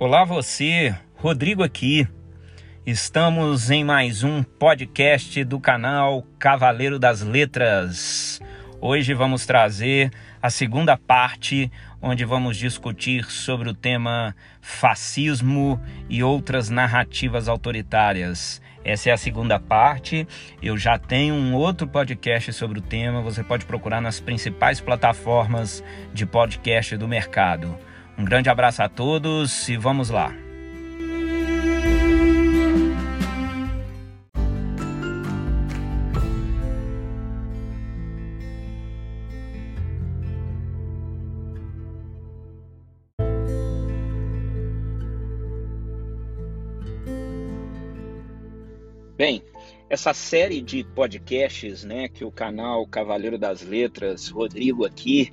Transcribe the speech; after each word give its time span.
Olá 0.00 0.24
você, 0.24 0.94
Rodrigo 1.16 1.64
aqui. 1.64 2.06
Estamos 2.86 3.68
em 3.68 3.82
mais 3.82 4.22
um 4.22 4.44
podcast 4.44 5.42
do 5.42 5.58
canal 5.58 6.24
Cavaleiro 6.38 7.00
das 7.00 7.20
Letras. 7.20 8.40
Hoje 8.80 9.12
vamos 9.12 9.44
trazer 9.44 10.12
a 10.40 10.50
segunda 10.50 10.96
parte, 10.96 11.68
onde 12.00 12.24
vamos 12.24 12.56
discutir 12.56 13.24
sobre 13.24 13.70
o 13.70 13.74
tema 13.74 14.36
fascismo 14.60 15.80
e 16.08 16.22
outras 16.22 16.70
narrativas 16.70 17.48
autoritárias. 17.48 18.62
Essa 18.84 19.10
é 19.10 19.12
a 19.12 19.18
segunda 19.18 19.58
parte. 19.58 20.28
Eu 20.62 20.78
já 20.78 20.96
tenho 20.96 21.34
um 21.34 21.56
outro 21.56 21.88
podcast 21.88 22.52
sobre 22.52 22.78
o 22.78 22.82
tema. 22.82 23.20
Você 23.20 23.42
pode 23.42 23.66
procurar 23.66 24.00
nas 24.00 24.20
principais 24.20 24.80
plataformas 24.80 25.82
de 26.14 26.24
podcast 26.24 26.96
do 26.96 27.08
mercado. 27.08 27.76
Um 28.18 28.24
grande 28.24 28.50
abraço 28.50 28.82
a 28.82 28.88
todos 28.88 29.68
e 29.68 29.76
vamos 29.76 30.10
lá. 30.10 30.34
Bem, 49.16 49.44
essa 49.88 50.12
série 50.12 50.60
de 50.60 50.82
podcasts, 50.82 51.84
né, 51.84 52.08
que 52.08 52.24
o 52.24 52.32
canal 52.32 52.84
Cavaleiro 52.84 53.38
das 53.38 53.62
Letras, 53.62 54.28
Rodrigo 54.28 54.84
aqui, 54.84 55.32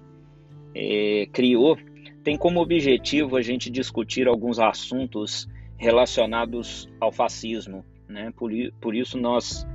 é, 0.76 1.28
criou, 1.34 1.78
tem 2.26 2.36
como 2.36 2.60
objetivo 2.60 3.38
a 3.38 3.42
gente 3.44 3.70
discutir 3.70 4.28
alguns 4.28 4.58
assuntos 4.58 5.48
relacionados 5.78 6.90
ao 7.00 7.12
fascismo. 7.12 7.86
Né? 8.10 8.34
Por, 8.36 8.52
por 8.82 8.96
isso, 8.96 9.16
nós, 9.16 9.66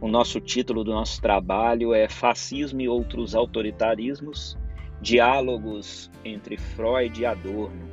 o 0.00 0.08
nosso 0.08 0.40
título 0.40 0.82
do 0.82 0.90
nosso 0.90 1.22
trabalho 1.22 1.94
é 1.94 2.08
Fascismo 2.08 2.80
e 2.80 2.88
Outros 2.88 3.36
Autoritarismos 3.36 4.58
Diálogos 5.00 6.10
entre 6.24 6.58
Freud 6.58 7.22
e 7.22 7.24
Adorno. 7.24 7.88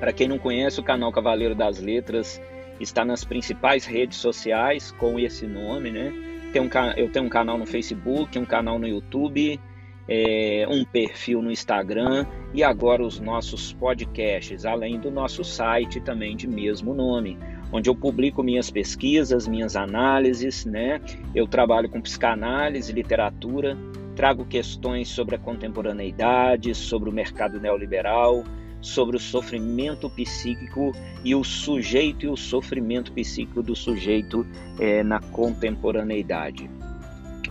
Para 0.00 0.12
quem 0.12 0.26
não 0.26 0.38
conhece, 0.38 0.80
o 0.80 0.84
canal 0.84 1.12
Cavaleiro 1.12 1.54
das 1.54 1.78
Letras 1.78 2.42
está 2.80 3.04
nas 3.04 3.24
principais 3.24 3.86
redes 3.86 4.18
sociais 4.18 4.90
com 4.90 5.20
esse 5.20 5.46
nome. 5.46 5.92
Né? 5.92 6.12
Tem 6.52 6.60
um, 6.60 6.68
eu 6.96 7.08
tenho 7.12 7.26
um 7.26 7.30
canal 7.30 7.56
no 7.56 7.64
Facebook, 7.64 8.36
um 8.36 8.44
canal 8.44 8.76
no 8.76 8.88
YouTube 8.88 9.60
é, 10.08 10.66
um 10.68 10.84
perfil 10.84 11.42
no 11.42 11.50
Instagram 11.50 12.26
e 12.52 12.62
agora 12.62 13.04
os 13.04 13.20
nossos 13.20 13.72
podcasts, 13.72 14.64
além 14.64 14.98
do 14.98 15.10
nosso 15.10 15.44
site 15.44 16.00
também 16.00 16.36
de 16.36 16.48
mesmo 16.48 16.94
nome, 16.94 17.38
onde 17.72 17.88
eu 17.88 17.94
publico 17.94 18.42
minhas 18.42 18.70
pesquisas, 18.70 19.46
minhas 19.46 19.76
análises, 19.76 20.64
né? 20.64 21.00
Eu 21.34 21.46
trabalho 21.46 21.88
com 21.88 22.00
psicanálise, 22.00 22.92
literatura, 22.92 23.76
trago 24.16 24.44
questões 24.44 25.08
sobre 25.08 25.36
a 25.36 25.38
contemporaneidade, 25.38 26.74
sobre 26.74 27.08
o 27.08 27.12
mercado 27.12 27.60
neoliberal, 27.60 28.44
sobre 28.80 29.16
o 29.16 29.20
sofrimento 29.20 30.08
psíquico 30.10 30.92
e 31.24 31.34
o 31.34 31.44
sujeito 31.44 32.26
e 32.26 32.28
o 32.28 32.36
sofrimento 32.36 33.12
psíquico 33.12 33.62
do 33.62 33.76
sujeito 33.76 34.46
é, 34.78 35.02
na 35.02 35.20
contemporaneidade. 35.20 36.68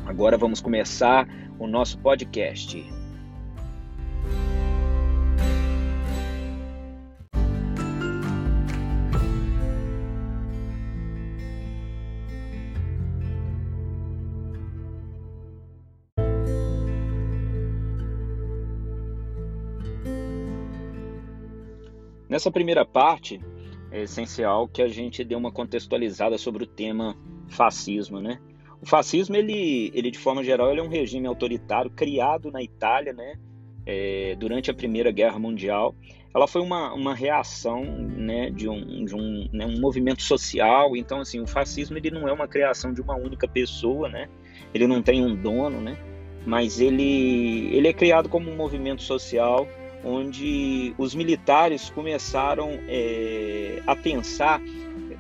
Agora 0.06 0.38
vamos 0.38 0.60
começar 0.60 1.28
o 1.60 1.68
nosso 1.68 2.00
podcast. 2.00 2.84
Nessa 22.30 22.52
primeira 22.52 22.86
parte, 22.86 23.42
é 23.92 24.04
essencial 24.04 24.68
que 24.68 24.82
a 24.82 24.88
gente 24.88 25.24
dê 25.24 25.36
uma 25.36 25.52
contextualizada 25.52 26.38
sobre 26.38 26.64
o 26.64 26.68
tema 26.68 27.18
fascismo, 27.50 28.22
né? 28.22 28.40
O 28.82 28.86
fascismo, 28.86 29.36
ele, 29.36 29.92
ele 29.94 30.10
de 30.10 30.18
forma 30.18 30.44
geral, 30.44 30.72
ele 30.72 30.80
é 30.80 30.84
um 30.84 30.90
regime 30.90 31.28
autoritário 31.28 31.92
criado 31.92 32.52
na 32.52 32.64
Itália, 32.64 33.12
né, 33.14 33.36
é, 33.86 34.36
durante 34.40 34.72
a 34.72 34.74
Primeira 34.74 35.12
Guerra 35.12 35.38
Mundial. 35.38 35.96
Ela 36.34 36.48
foi 36.48 36.62
uma, 36.62 36.94
uma 36.94 37.14
reação, 37.14 37.84
né, 37.84 38.50
de 38.52 38.70
um, 38.70 39.04
de 39.04 39.16
um, 39.16 39.50
né, 39.52 39.66
um 39.66 39.80
movimento 39.80 40.22
social. 40.22 40.96
Então, 40.96 41.20
assim, 41.20 41.42
o 41.42 41.48
fascismo 41.48 41.98
ele 41.98 42.12
não 42.12 42.28
é 42.28 42.32
uma 42.32 42.48
criação 42.48 42.94
de 42.94 43.02
uma 43.02 43.16
única 43.16 43.48
pessoa, 43.48 44.08
né? 44.08 44.30
Ele 44.74 44.86
não 44.86 45.02
tem 45.02 45.26
um 45.26 45.36
dono, 45.36 45.82
né? 45.82 45.98
Mas 46.46 46.80
ele, 46.80 47.76
ele 47.76 47.88
é 47.88 47.94
criado 47.94 48.30
como 48.30 48.50
um 48.50 48.56
movimento 48.56 49.02
social 49.02 49.68
onde 50.04 50.94
os 50.98 51.14
militares 51.14 51.90
começaram 51.90 52.80
é, 52.88 53.82
a 53.86 53.96
pensar 53.96 54.62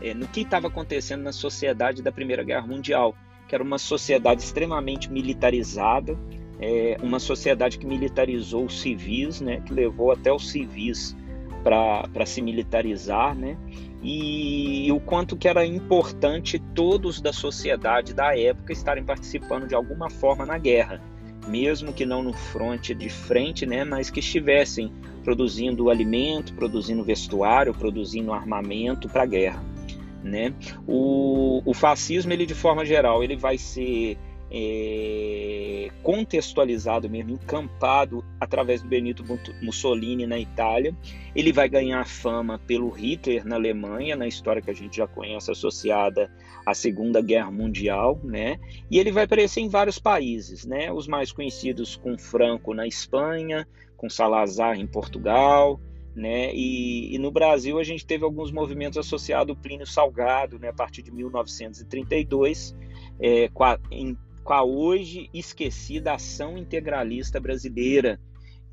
é, 0.01 0.13
no 0.13 0.27
que 0.27 0.41
estava 0.41 0.67
acontecendo 0.67 1.23
na 1.23 1.31
sociedade 1.31 2.01
da 2.01 2.11
Primeira 2.11 2.43
Guerra 2.43 2.65
Mundial 2.65 3.15
que 3.49 3.55
era 3.55 3.63
uma 3.63 3.79
sociedade 3.79 4.43
extremamente 4.43 5.11
militarizada, 5.11 6.15
é, 6.61 6.97
uma 7.01 7.19
sociedade 7.19 7.79
que 7.79 7.85
militarizou 7.85 8.65
os 8.65 8.79
civis, 8.79 9.41
né, 9.41 9.59
que 9.65 9.73
levou 9.73 10.11
até 10.11 10.31
os 10.31 10.51
civis 10.51 11.17
para 11.63 12.25
se 12.27 12.41
militarizar, 12.43 13.35
né, 13.35 13.57
e, 14.03 14.87
e, 14.87 14.91
o 14.91 14.99
quanto 14.99 15.35
que 15.35 15.47
era 15.47 15.65
importante 15.65 16.59
todos 16.73 17.19
da 17.19 17.33
sociedade 17.33 18.13
da 18.13 18.37
época 18.37 18.71
estarem 18.71 19.03
participando 19.03 19.67
de 19.67 19.73
alguma 19.73 20.09
forma 20.09 20.45
na 20.45 20.57
guerra, 20.57 21.01
mesmo 21.47 21.91
que 21.91 22.05
não 22.05 22.21
no 22.21 22.33
fronte 22.33 22.93
de 22.93 23.09
frente, 23.09 23.65
né, 23.65 23.83
mas 23.83 24.11
que 24.11 24.19
estivessem 24.19 24.93
produzindo 25.23 25.89
alimento, 25.89 26.53
produzindo 26.53 27.03
vestuário, 27.03 27.73
produzindo 27.73 28.31
armamento 28.31 29.09
para 29.09 29.23
a 29.23 29.25
guerra. 29.25 29.78
Né? 30.23 30.53
O, 30.87 31.61
o 31.65 31.73
fascismo, 31.73 32.33
ele 32.33 32.45
de 32.45 32.55
forma 32.55 32.85
geral, 32.85 33.23
ele 33.23 33.37
vai 33.37 33.57
ser 33.57 34.17
é, 34.51 35.89
contextualizado 36.01 37.09
mesmo, 37.09 37.31
encampado 37.31 38.25
através 38.39 38.81
do 38.81 38.87
Benito 38.87 39.23
Mussolini 39.61 40.25
na 40.25 40.39
Itália. 40.39 40.95
Ele 41.35 41.51
vai 41.51 41.69
ganhar 41.69 42.05
fama 42.05 42.59
pelo 42.59 42.89
Hitler 42.89 43.45
na 43.45 43.55
Alemanha, 43.55 44.15
na 44.15 44.27
história 44.27 44.61
que 44.61 44.71
a 44.71 44.75
gente 44.75 44.97
já 44.97 45.07
conhece 45.07 45.51
associada 45.51 46.31
à 46.65 46.73
Segunda 46.73 47.21
Guerra 47.21 47.51
Mundial, 47.51 48.19
né? 48.23 48.59
E 48.89 48.97
ele 48.97 49.11
vai 49.11 49.25
aparecer 49.25 49.61
em 49.61 49.69
vários 49.69 49.99
países, 49.99 50.65
né? 50.65 50.91
Os 50.91 51.07
mais 51.07 51.31
conhecidos 51.31 51.95
com 51.95 52.17
Franco 52.17 52.73
na 52.73 52.87
Espanha, 52.87 53.67
com 53.95 54.09
Salazar 54.09 54.79
em 54.79 54.87
Portugal, 54.87 55.79
né? 56.19 56.53
E, 56.53 57.15
e, 57.15 57.17
no 57.17 57.31
Brasil 57.31 57.79
a 57.79 57.83
gente 57.83 58.05
teve 58.05 58.25
alguns 58.25 58.51
movimentos 58.51 58.97
associados 58.97 59.55
ao 59.55 59.61
Plínio 59.61 59.87
Salgado, 59.87 60.59
né? 60.59 60.67
a 60.67 60.73
partir 60.73 61.01
de 61.01 61.11
1932, 61.11 62.75
é, 63.19 63.47
com, 63.47 63.63
a, 63.63 63.79
em, 63.89 64.17
com 64.43 64.53
a 64.53 64.61
hoje 64.61 65.29
esquecida 65.33 66.13
ação 66.13 66.57
integralista 66.57 67.39
brasileira, 67.39 68.19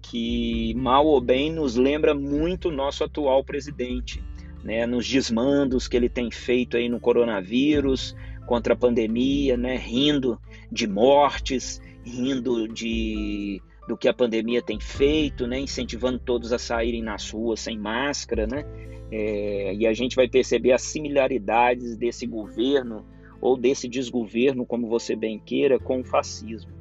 que 0.03 0.75
mal 0.75 1.07
ou 1.07 1.21
bem 1.21 1.53
nos 1.53 1.77
lembra 1.77 2.15
muito 2.15 2.69
o 2.69 2.73
nosso 2.73 3.05
atual 3.05 3.45
presidente, 3.45 4.23
né? 4.65 4.85
nos 4.85 5.09
desmandos 5.09 5.87
que 5.87 5.97
ele 5.97 6.09
tem 6.09 6.33
feito 6.33 6.77
aí 6.77 6.89
no 6.89 6.99
coronavírus, 6.99 8.17
contra 8.45 8.75
a 8.75 8.77
pandemia, 8.77 9.57
né? 9.57 9.77
rindo 9.77 10.37
de 10.71 10.89
mortes, 10.89 11.81
rindo 12.05 12.67
de 12.67 13.63
do 13.87 13.97
que 13.97 14.09
a 14.09 14.15
pandemia 14.15 14.61
tem 14.61 14.81
feito, 14.81 15.47
né, 15.47 15.61
incentivando 15.61 16.19
todos 16.19 16.53
a 16.53 16.59
saírem 16.59 17.03
nas 17.03 17.31
ruas 17.31 17.61
sem 17.61 17.79
máscara, 17.79 18.47
né, 18.47 18.65
é, 19.11 19.75
e 19.75 19.87
a 19.87 19.93
gente 19.93 20.17
vai 20.17 20.29
perceber 20.29 20.73
as 20.73 20.83
similaridades 20.83 21.97
desse 21.97 22.27
governo 22.27 23.05
ou 23.41 23.57
desse 23.57 23.89
desgoverno, 23.89 24.67
como 24.67 24.89
você 24.89 25.15
bem 25.15 25.39
queira, 25.39 25.79
com 25.79 26.01
o 26.01 26.05
fascismo. 26.05 26.73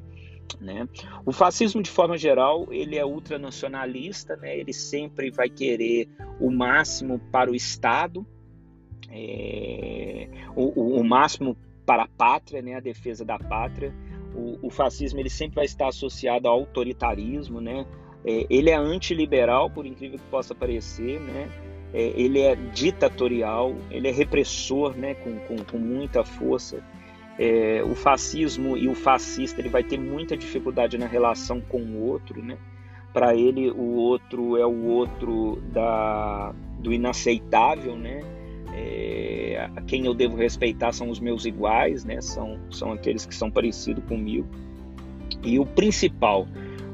Né? 0.59 0.87
O 1.25 1.31
fascismo, 1.31 1.81
de 1.81 1.89
forma 1.89 2.17
geral, 2.17 2.67
ele 2.71 2.97
é 2.97 3.05
ultranacionalista, 3.05 4.35
né? 4.37 4.57
ele 4.57 4.73
sempre 4.73 5.29
vai 5.31 5.49
querer 5.49 6.07
o 6.39 6.49
máximo 6.49 7.19
para 7.31 7.51
o 7.51 7.55
Estado, 7.55 8.25
é, 9.09 10.27
o, 10.55 10.99
o, 10.99 11.03
máximo 11.03 11.57
para 11.85 12.03
a 12.03 12.07
pátria, 12.07 12.61
né? 12.61 12.75
a 12.75 12.79
defesa 12.79 13.23
da 13.23 13.37
pátria, 13.37 13.93
o, 14.35 14.67
o 14.67 14.69
fascismo 14.69 15.19
ele 15.19 15.29
sempre 15.29 15.55
vai 15.55 15.65
estar 15.65 15.87
associado 15.87 16.47
ao 16.47 16.59
autoritarismo, 16.59 17.61
né? 17.61 17.85
É, 18.25 18.45
ele 18.49 18.69
é 18.69 18.75
antiliberal, 18.75 19.69
por 19.69 19.85
incrível 19.85 20.17
que 20.17 20.25
possa 20.25 20.53
parecer, 20.53 21.19
né? 21.19 21.49
É, 21.93 22.13
ele 22.15 22.41
é 22.41 22.55
ditatorial, 22.55 23.75
ele 23.89 24.07
é 24.07 24.11
repressor, 24.11 24.97
né? 24.97 25.13
Com, 25.15 25.37
com, 25.39 25.55
com 25.63 25.77
muita 25.77 26.23
força. 26.23 26.83
É, 27.37 27.83
o 27.83 27.95
fascismo 27.95 28.77
e 28.77 28.87
o 28.87 28.95
fascista 28.95 29.59
ele 29.59 29.69
vai 29.69 29.83
ter 29.83 29.99
muita 29.99 30.37
dificuldade 30.37 30.97
na 30.97 31.05
relação 31.05 31.59
com 31.61 31.81
o 31.81 32.03
outro, 32.07 32.41
né? 32.41 32.57
Para 33.13 33.35
ele, 33.35 33.71
o 33.71 33.95
outro 33.95 34.57
é 34.57 34.65
o 34.65 34.85
outro 34.87 35.61
da, 35.71 36.53
do 36.79 36.91
inaceitável, 36.91 37.95
né? 37.95 38.21
É, 38.73 39.44
a 39.57 39.81
quem 39.81 40.05
eu 40.05 40.13
devo 40.13 40.35
respeitar 40.35 40.91
são 40.91 41.09
os 41.09 41.19
meus 41.19 41.45
iguais, 41.45 42.03
né? 42.03 42.21
São, 42.21 42.59
são 42.71 42.91
aqueles 42.91 43.25
que 43.25 43.35
são 43.35 43.49
parecidos 43.49 44.03
comigo. 44.05 44.47
E 45.43 45.59
o 45.59 45.65
principal, 45.65 46.47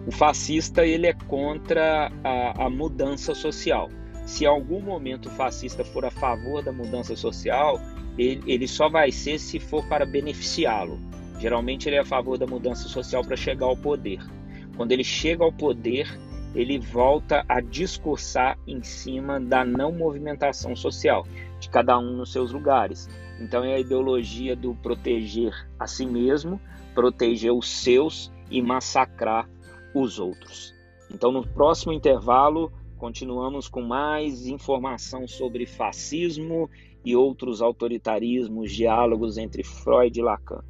o 0.07 0.11
fascista 0.11 0.85
ele 0.85 1.07
é 1.07 1.13
contra 1.13 2.11
a, 2.23 2.65
a 2.65 2.69
mudança 2.69 3.33
social. 3.35 3.89
Se 4.25 4.45
algum 4.45 4.81
momento 4.81 5.27
o 5.27 5.31
fascista 5.31 5.83
for 5.83 6.05
a 6.05 6.11
favor 6.11 6.63
da 6.63 6.71
mudança 6.71 7.15
social, 7.15 7.79
ele, 8.17 8.41
ele 8.45 8.67
só 8.67 8.89
vai 8.89 9.11
ser 9.11 9.39
se 9.39 9.59
for 9.59 9.85
para 9.87 10.05
beneficiá-lo. 10.05 10.99
Geralmente 11.39 11.89
ele 11.89 11.95
é 11.95 11.99
a 11.99 12.05
favor 12.05 12.37
da 12.37 12.45
mudança 12.45 12.87
social 12.87 13.23
para 13.23 13.35
chegar 13.35 13.65
ao 13.65 13.75
poder. 13.75 14.19
Quando 14.77 14.91
ele 14.91 15.03
chega 15.03 15.43
ao 15.43 15.51
poder, 15.51 16.07
ele 16.53 16.79
volta 16.79 17.43
a 17.47 17.61
discursar 17.61 18.57
em 18.67 18.83
cima 18.83 19.39
da 19.39 19.65
não 19.65 19.91
movimentação 19.91 20.75
social, 20.75 21.25
de 21.61 21.69
cada 21.69 21.97
um 21.97 22.17
nos 22.17 22.31
seus 22.31 22.51
lugares. 22.51 23.07
Então 23.39 23.63
é 23.63 23.75
a 23.75 23.79
ideologia 23.79 24.55
do 24.55 24.75
proteger 24.75 25.53
a 25.79 25.87
si 25.87 26.05
mesmo, 26.05 26.59
proteger 26.93 27.53
os 27.53 27.69
seus 27.69 28.31
e 28.49 28.61
massacrar 28.61 29.47
os 29.93 30.19
outros. 30.19 30.73
Então 31.13 31.31
no 31.31 31.45
próximo 31.45 31.93
intervalo 31.93 32.71
continuamos 32.97 33.69
com 33.69 33.81
mais 33.81 34.47
informação 34.47 35.27
sobre 35.27 35.65
fascismo 35.65 36.69
e 37.05 37.15
outros 37.15 37.61
autoritarismos, 37.61 38.71
diálogos 38.71 39.37
entre 39.37 39.63
Freud 39.63 40.19
e 40.19 40.21
Lacan. 40.21 40.63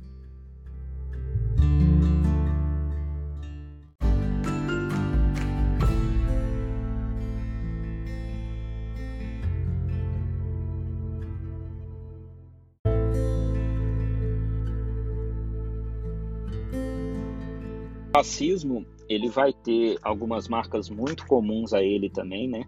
Racismo 18.22 18.86
ele 19.10 19.28
vai 19.28 19.52
ter 19.52 19.98
algumas 20.04 20.48
marcas 20.48 20.90
muito 20.90 21.26
comuns 21.26 21.74
a 21.74 21.84
ele 21.84 22.08
também, 22.08 22.48
né? 22.48 22.64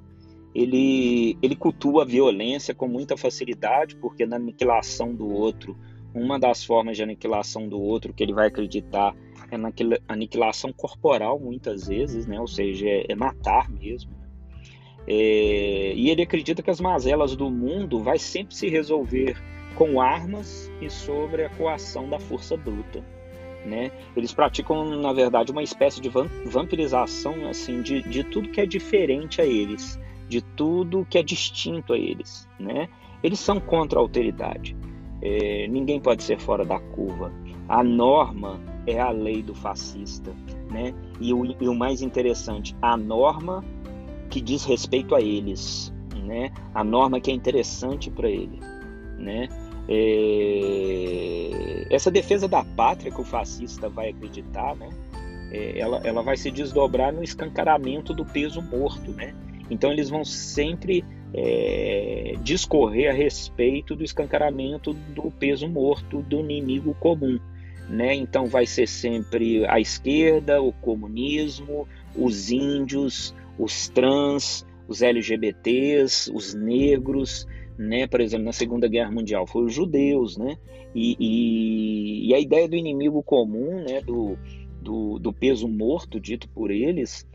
Ele, 0.54 1.38
ele 1.42 1.56
cultua 1.56 2.02
a 2.02 2.06
violência 2.06 2.74
com 2.74 2.88
muita 2.88 3.16
facilidade, 3.16 3.96
porque 3.96 4.26
na 4.26 4.36
aniquilação 4.36 5.14
do 5.14 5.32
outro, 5.32 5.78
uma 6.14 6.40
das 6.40 6.64
formas 6.64 6.98
de 6.98 7.04
aniquilação 7.04 7.70
do 7.70 7.80
outro 7.80 8.14
que 8.14 8.24
ele 8.24 8.34
vai 8.34 8.48
acreditar 8.48 9.16
é 9.52 9.58
na 9.58 9.72
aniquilação 10.08 10.74
corporal, 10.74 11.40
muitas 11.40 11.88
vezes, 11.88 12.26
né? 12.26 12.40
Ou 12.40 12.48
seja, 12.48 12.88
é, 12.88 13.06
é 13.10 13.16
matar 13.16 13.70
mesmo. 13.70 14.12
Né? 14.12 14.28
É, 15.08 15.94
e 15.96 16.10
ele 16.10 16.24
acredita 16.24 16.64
que 16.64 16.72
as 16.72 16.82
mazelas 16.82 17.36
do 17.36 17.50
mundo 17.50 18.00
vai 18.00 18.18
sempre 18.18 18.56
se 18.56 18.68
resolver 18.70 19.38
com 19.76 20.02
armas 20.02 20.72
e 20.82 20.90
sobre 20.90 21.46
a 21.46 21.50
coação 21.50 22.10
da 22.10 22.20
força 22.20 22.58
bruta. 22.58 23.04
Né? 23.66 23.92
Eles 24.16 24.34
praticam, 24.34 24.84
na 24.98 25.14
verdade, 25.14 25.52
uma 25.52 25.64
espécie 25.64 26.02
de 26.02 26.10
vampirização 26.10 27.48
assim, 27.48 27.82
de, 27.82 28.02
de 28.02 28.24
tudo 28.24 28.50
que 28.50 28.60
é 28.60 28.66
diferente 28.66 29.40
a 29.40 29.46
eles, 29.46 30.00
de 30.28 30.42
tudo 30.42 31.08
que 31.10 31.18
é 31.18 31.24
distinto 31.24 31.94
a 31.94 31.98
eles. 31.98 32.48
Né? 32.60 32.90
Eles 33.24 33.40
são 33.40 33.60
contra 33.60 34.00
a 34.00 34.02
alteridade. 34.02 34.76
É, 35.22 35.68
ninguém 35.70 36.00
pode 36.00 36.24
ser 36.24 36.40
fora 36.40 36.66
da 36.66 36.80
curva. 36.80 37.32
A 37.70 37.82
norma 37.82 38.60
é 38.86 39.00
a 39.00 39.12
lei 39.12 39.42
do 39.42 39.56
fascista. 39.56 40.32
Né? 40.70 40.94
E, 41.22 41.34
o, 41.34 41.46
e 41.46 41.68
o 41.68 41.74
mais 41.74 42.02
interessante, 42.02 42.76
a 42.82 42.98
norma 42.98 43.64
que 44.30 44.42
diz 44.42 44.66
respeito 44.66 45.16
a 45.16 45.22
eles. 45.22 45.94
Né? 46.16 46.52
A 46.74 46.84
norma 46.84 47.22
que 47.22 47.32
é 47.32 47.34
interessante 47.34 48.12
para 48.12 48.30
ele. 48.30 48.60
Né? 49.18 49.48
É, 49.88 51.54
essa 51.90 52.10
defesa 52.10 52.48
da 52.48 52.64
pátria 52.64 53.12
que 53.12 53.22
o 53.22 53.26
fascista 53.26 53.90
vai 53.90 54.10
acreditar, 54.10 54.76
né? 54.76 54.90
É, 55.52 55.80
ela, 55.80 56.02
ela 56.04 56.24
vai 56.24 56.38
se 56.38 56.50
desdobrar 56.50 57.14
no 57.14 57.24
escancaramento 57.24 58.14
do 58.14 58.26
peso 58.26 58.62
morto, 58.62 59.12
né? 59.12 59.36
Então 59.70 59.92
eles 59.92 60.10
vão 60.10 60.24
sempre 60.26 61.04
é, 61.34 62.36
discorrer 62.42 63.10
a 63.10 63.14
respeito 63.14 63.96
do 63.96 64.04
escancaramento 64.04 64.94
do 64.94 65.32
peso 65.32 65.68
morto 65.68 66.22
do 66.22 66.40
inimigo 66.40 66.96
comum. 67.00 67.40
Né? 67.90 68.16
Então 68.16 68.46
vai 68.46 68.66
ser 68.66 68.88
sempre 68.88 69.66
a 69.66 69.80
esquerda, 69.80 70.62
o 70.62 70.72
comunismo, 70.72 71.88
os 72.16 72.50
índios, 72.50 73.36
os 73.58 73.90
trans, 73.90 74.66
os 74.88 75.02
LGBTs, 75.02 76.32
os 76.34 76.54
negros, 76.54 77.46
né? 77.78 78.08
Por 78.08 78.22
exemplo, 78.22 78.46
na 78.46 78.52
Segunda 78.52 78.88
Guerra 78.88 79.12
Mundial 79.12 79.48
foram 79.48 79.68
os 79.68 79.74
judeus, 79.74 80.38
né? 80.38 80.58
E, 80.94 81.16
e, 81.20 82.30
e, 82.30 82.34
a 82.34 82.40
ideia 82.40 82.68
do 82.68 82.76
inimigo 82.76 83.22
comum, 83.24 83.84
né? 83.84 84.02
Do, 84.02 84.38
do, 84.82 85.20
do, 85.20 85.34
peso 85.34 85.68
morto 85.68 86.20
dito 86.20 86.48
por 86.50 86.70
eles, 86.72 87.28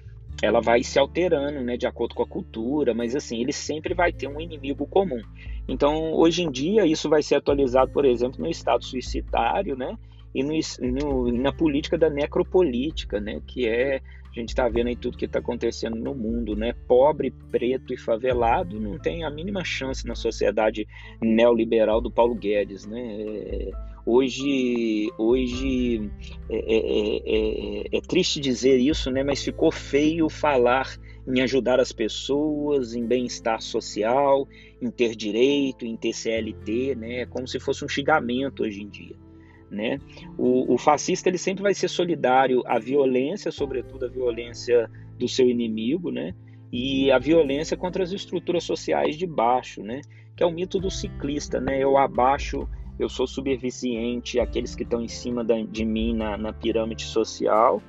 ela 0.43 0.61
vai 0.61 0.83
se 0.83 0.99
alterando, 0.99 1.61
né? 1.61 1.77
De 1.77 1.87
acordo 1.87 2.15
com 2.15 2.23
a 2.23 2.29
cultura, 2.29 2.95
mas 2.95 3.17
assim 3.17 3.41
ele 3.41 3.53
sempre 3.53 3.95
vai 3.95 4.13
ter 4.13 4.29
um 4.29 4.41
inimigo 4.41 4.87
comum. 4.87 5.23
Então, 5.67 6.13
hoje 6.13 6.43
em 6.43 6.51
dia 6.51 6.87
isso 6.87 7.09
vai 7.09 7.23
ser 7.23 7.37
atualizado, 7.37 7.91
por 7.93 8.05
exemplo, 8.05 8.41
no 8.41 8.49
Estado 8.49 8.85
suicidário, 8.85 9.77
né? 9.77 9.97
E 10.35 10.43
no, 10.43 10.53
no, 10.81 11.33
na 11.33 11.53
política 11.53 11.99
da 11.99 12.09
necropolítica, 12.09 13.19
né? 13.19 13.41
Que 13.47 13.67
é 13.67 14.01
gente 14.41 14.51
está 14.51 14.69
vendo 14.69 14.89
aí 14.89 14.97
tudo 14.97 15.17
que 15.17 15.25
está 15.25 15.39
acontecendo 15.39 15.97
no 15.97 16.15
mundo, 16.15 16.55
né? 16.55 16.75
Pobre, 16.87 17.31
preto 17.51 17.93
e 17.93 17.97
favelado 17.97 18.81
não 18.81 18.99
tem 18.99 19.25
a 19.25 19.31
mínima 19.31 19.65
chance 19.65 20.07
na 20.07 20.15
sociedade 20.15 20.87
neoliberal 21.21 22.01
do 22.01 22.11
Paulo 22.11 22.35
Guedes, 22.35 22.87
né? 22.87 23.01
É, 23.01 23.71
hoje, 24.05 25.11
hoje 25.19 26.11
é, 26.49 26.57
é, 26.57 27.17
é, 27.27 27.99
é, 27.99 28.01
triste 28.01 28.41
dizer 28.41 28.77
isso, 28.79 29.11
né? 29.11 29.23
Mas 29.23 29.43
ficou 29.43 29.71
feio 29.71 30.29
falar 30.29 30.97
em 31.27 31.41
ajudar 31.43 31.79
as 31.79 31.93
pessoas, 31.93 32.95
em 32.95 33.07
bem-estar 33.07 33.61
social, 33.61 34.49
em 34.81 34.91
ter 34.91 35.15
direito, 35.15 35.85
em 35.85 35.97
ter 35.97 36.15
CLT, 36.15 36.95
né? 36.95 37.21
É 37.21 37.27
como 37.27 37.47
se 37.47 37.61
fosse 37.61 37.85
um 37.85 37.89
xingamento 37.89 38.63
hoje 38.63 38.83
em 38.83 38.89
dia. 38.89 39.28
Né? 39.71 39.99
O, 40.37 40.75
o, 40.75 40.79
fascista 40.79 41.29
ele 41.29 41.37
sempre 41.37 41.63
vai 41.63 41.75
ser 41.75 41.89
solidário 41.89 42.63
à 42.67 42.79
violência, 42.79 43.51
sobretudo 43.51 44.07
à 44.07 44.09
violência 44.09 44.91
do 45.19 45.29
seu 45.29 45.47
inimigo, 45.47 46.11
né? 46.11 46.35
e 46.73 47.11
a 47.11 47.19
violência 47.19 47.77
contra 47.77 48.03
as 48.03 48.13
estruturas 48.13 48.65
sociais 48.65 49.17
de 49.17 49.27
baixo, 49.27 49.83
né? 49.83 50.01
que 50.37 50.43
é 50.43 50.47
o 50.47 50.51
mito 50.51 50.79
do 50.79 50.91
ciclista. 50.91 51.61
Né? 51.61 51.83
Eu 51.83 51.97
abaixo, 51.97 52.69
eu 52.99 53.09
sou 53.09 53.27
subserviente 53.27 54.39
àqueles 54.41 54.75
que 54.75 54.83
estão 54.83 55.03
em 55.03 55.09
cima 55.09 55.43
da, 55.43 55.61
de 55.61 55.85
mim 55.85 56.15
na, 56.15 56.37
na, 56.37 56.53
pirâmide 56.53 57.05
social 57.05 57.83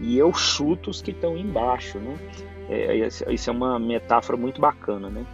e 0.00 0.18
eu 0.18 0.32
chuto 0.32 0.90
os 0.90 1.00
que 1.00 1.12
estão 1.12 1.36
embaixo. 1.36 1.98
Né? 1.98 2.16
É, 2.68 3.08
isso 3.32 3.50
é 3.50 3.52
uma 3.52 3.78
metáfora 3.78 4.36
muito 4.36 4.60
bacana. 4.60 5.08
Né? 5.08 5.24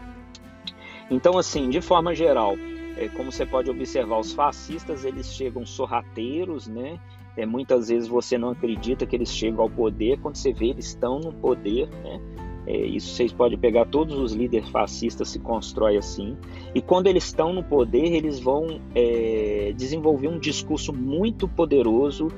Então, 1.11 1.37
assim, 1.39 1.69
de 1.69 1.81
forma 1.81 2.15
geral, 2.15 2.57
é, 2.97 3.09
como 3.09 3.31
você 3.33 3.47
pode 3.47 3.71
observar, 3.71 4.19
os 4.19 4.33
fascistas 4.33 5.05
eles 5.05 5.33
chegam 5.33 5.65
sorrateiros, 5.65 6.67
né? 6.67 6.99
É, 7.37 7.47
muitas 7.47 7.89
vezes 7.89 8.09
você 8.09 8.37
não 8.37 8.51
acredita 8.51 9.07
que 9.07 9.17
eles 9.17 9.31
chegam 9.31 9.63
ao 9.63 9.71
poder, 9.71 10.19
quando 10.21 10.37
você 10.37 10.53
vê 10.53 10.67
eles 10.67 10.87
estão 10.87 11.21
no 11.21 11.33
poder, 11.33 11.89
né? 12.03 12.21
É, 12.67 12.77
isso 12.77 13.15
vocês 13.15 13.33
podem 13.33 13.59
pegar, 13.59 13.87
todos 13.87 14.17
os 14.19 14.33
líderes 14.33 14.69
fascistas 14.69 15.29
se 15.29 15.39
constroem 15.39 15.97
assim. 15.97 16.37
E 16.75 16.81
quando 16.81 17.07
eles 17.07 17.25
estão 17.25 17.53
no 17.53 17.65
poder, 17.65 18.13
eles 18.13 18.39
vão 18.39 18.81
é, 18.95 19.73
desenvolver 19.77 20.29
um 20.29 20.39
discurso 20.39 20.93
muito 20.93 21.49
poderoso 21.49 22.29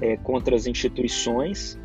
é, 0.00 0.16
contra 0.16 0.54
as 0.54 0.66
instituições, 0.66 1.78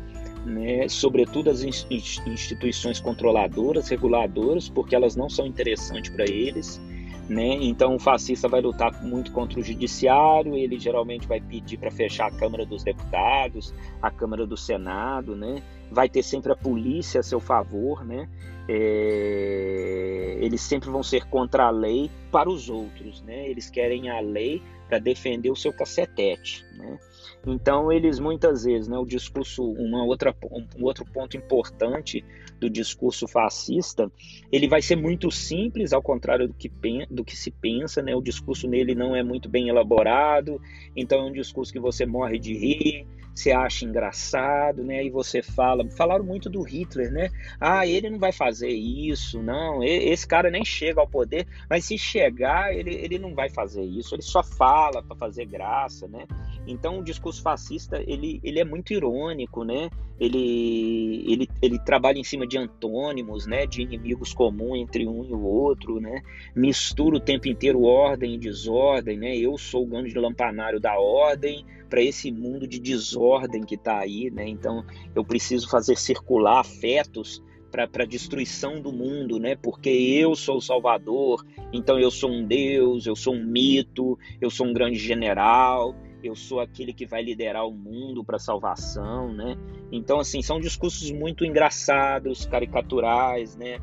né, 0.44 0.86
sobretudo 0.88 1.50
as 1.50 1.64
instituições 1.64 3.00
controladoras, 3.00 3.88
reguladoras, 3.88 4.68
porque 4.68 4.94
elas 4.94 5.16
não 5.16 5.28
são 5.28 5.46
interessantes 5.46 6.10
para 6.10 6.24
eles. 6.30 6.80
Né? 7.28 7.56
Então 7.60 7.96
o 7.96 7.98
fascista 7.98 8.46
vai 8.46 8.60
lutar 8.60 9.02
muito 9.02 9.32
contra 9.32 9.58
o 9.58 9.62
judiciário, 9.62 10.54
ele 10.54 10.78
geralmente 10.78 11.26
vai 11.26 11.40
pedir 11.40 11.76
para 11.76 11.90
fechar 11.90 12.28
a 12.28 12.30
Câmara 12.30 12.64
dos 12.64 12.84
Deputados, 12.84 13.74
a 14.00 14.10
Câmara 14.12 14.46
do 14.46 14.56
Senado, 14.56 15.34
né? 15.34 15.60
vai 15.90 16.08
ter 16.08 16.22
sempre 16.22 16.52
a 16.52 16.56
polícia 16.56 17.20
a 17.20 17.22
seu 17.22 17.40
favor, 17.40 18.04
né? 18.04 18.28
É... 18.68 20.38
eles 20.40 20.60
sempre 20.60 20.90
vão 20.90 21.00
ser 21.00 21.24
contra 21.26 21.66
a 21.66 21.70
lei 21.70 22.10
para 22.32 22.48
os 22.48 22.68
outros, 22.68 23.22
né? 23.22 23.48
eles 23.48 23.70
querem 23.70 24.10
a 24.10 24.20
lei 24.20 24.60
para 24.88 24.98
defender 24.98 25.50
o 25.50 25.56
seu 25.56 25.72
cacetete. 25.72 26.64
Né? 26.76 26.98
Então 27.46 27.92
eles 27.92 28.18
muitas 28.18 28.64
vezes, 28.64 28.88
né, 28.88 28.98
o 28.98 29.04
discurso, 29.04 29.64
uma 29.64 30.04
outra, 30.04 30.34
um 30.76 30.84
outro 30.84 31.04
ponto 31.04 31.36
importante 31.36 32.24
do 32.58 32.70
discurso 32.70 33.28
fascista, 33.28 34.10
ele 34.50 34.68
vai 34.68 34.80
ser 34.80 34.96
muito 34.96 35.30
simples, 35.30 35.92
ao 35.92 36.02
contrário 36.02 36.48
do 36.48 36.54
que, 36.54 36.70
do 37.10 37.24
que 37.24 37.36
se 37.36 37.50
pensa, 37.50 38.02
né? 38.02 38.14
O 38.14 38.22
discurso 38.22 38.68
nele 38.68 38.94
não 38.94 39.14
é 39.14 39.22
muito 39.22 39.48
bem 39.48 39.68
elaborado, 39.68 40.60
então 40.94 41.20
é 41.20 41.24
um 41.24 41.32
discurso 41.32 41.72
que 41.72 41.78
você 41.78 42.06
morre 42.06 42.38
de 42.38 42.54
rir, 42.54 43.06
você 43.36 43.52
acha 43.52 43.84
engraçado, 43.84 44.82
né? 44.82 45.04
E 45.04 45.10
você 45.10 45.42
fala, 45.42 45.88
falaram 45.90 46.24
muito 46.24 46.48
do 46.48 46.62
Hitler, 46.62 47.12
né? 47.12 47.28
Ah, 47.60 47.86
ele 47.86 48.08
não 48.08 48.18
vai 48.18 48.32
fazer 48.32 48.70
isso, 48.70 49.42
não. 49.42 49.84
Esse 49.84 50.26
cara 50.26 50.50
nem 50.50 50.64
chega 50.64 51.00
ao 51.00 51.06
poder, 51.06 51.46
mas 51.68 51.84
se 51.84 51.98
chegar, 51.98 52.74
ele, 52.74 52.94
ele 52.94 53.18
não 53.18 53.34
vai 53.34 53.50
fazer 53.50 53.82
isso. 53.82 54.14
Ele 54.14 54.22
só 54.22 54.42
fala 54.42 55.02
para 55.02 55.16
fazer 55.16 55.44
graça, 55.44 56.08
né? 56.08 56.26
Então 56.66 56.98
o 56.98 57.04
discurso 57.04 57.40
fascista 57.42 58.02
ele, 58.06 58.40
ele 58.42 58.58
é 58.58 58.64
muito 58.64 58.92
irônico, 58.92 59.62
né? 59.64 59.88
Ele, 60.18 61.24
ele, 61.28 61.48
ele 61.60 61.78
trabalha 61.78 62.18
em 62.18 62.24
cima 62.24 62.46
de 62.46 62.58
antônimos, 62.58 63.46
né? 63.46 63.66
De 63.66 63.82
inimigos 63.82 64.32
comuns 64.32 64.78
entre 64.78 65.06
um 65.06 65.24
e 65.24 65.32
o 65.32 65.42
outro, 65.42 66.00
né? 66.00 66.22
Mistura 66.54 67.16
o 67.16 67.20
tempo 67.20 67.48
inteiro 67.48 67.82
ordem 67.82 68.34
e 68.34 68.38
desordem, 68.38 69.16
né? 69.16 69.36
Eu 69.36 69.56
sou 69.56 69.84
o 69.84 69.86
grande 69.86 70.12
lampanário 70.18 70.80
da 70.80 70.98
ordem 70.98 71.64
para 71.88 72.02
esse 72.02 72.32
mundo 72.32 72.66
de 72.66 72.80
desordem 72.80 73.62
que 73.62 73.76
está 73.76 73.98
aí, 73.98 74.30
né? 74.30 74.48
Então 74.48 74.84
eu 75.14 75.24
preciso 75.24 75.68
fazer 75.68 75.96
circular 75.96 76.60
afetos 76.60 77.42
para 77.70 78.04
a 78.04 78.06
destruição 78.06 78.80
do 78.80 78.92
mundo, 78.92 79.38
né? 79.38 79.54
Porque 79.54 79.90
eu 79.90 80.34
sou 80.34 80.56
o 80.56 80.62
Salvador, 80.62 81.44
então 81.72 81.98
eu 81.98 82.10
sou 82.10 82.30
um 82.30 82.44
Deus, 82.46 83.06
eu 83.06 83.14
sou 83.14 83.34
um 83.34 83.44
mito, 83.44 84.18
eu 84.40 84.48
sou 84.48 84.66
um 84.66 84.72
grande 84.72 84.98
general, 84.98 85.94
eu 86.22 86.34
sou 86.34 86.60
aquele 86.60 86.92
que 86.92 87.06
vai 87.06 87.22
liderar 87.22 87.66
o 87.66 87.72
mundo 87.72 88.24
para 88.24 88.38
salvação, 88.38 89.32
né? 89.32 89.56
Então, 89.92 90.18
assim, 90.18 90.42
são 90.42 90.58
discursos 90.58 91.10
muito 91.10 91.44
engraçados, 91.44 92.46
caricaturais, 92.46 93.56
né? 93.56 93.78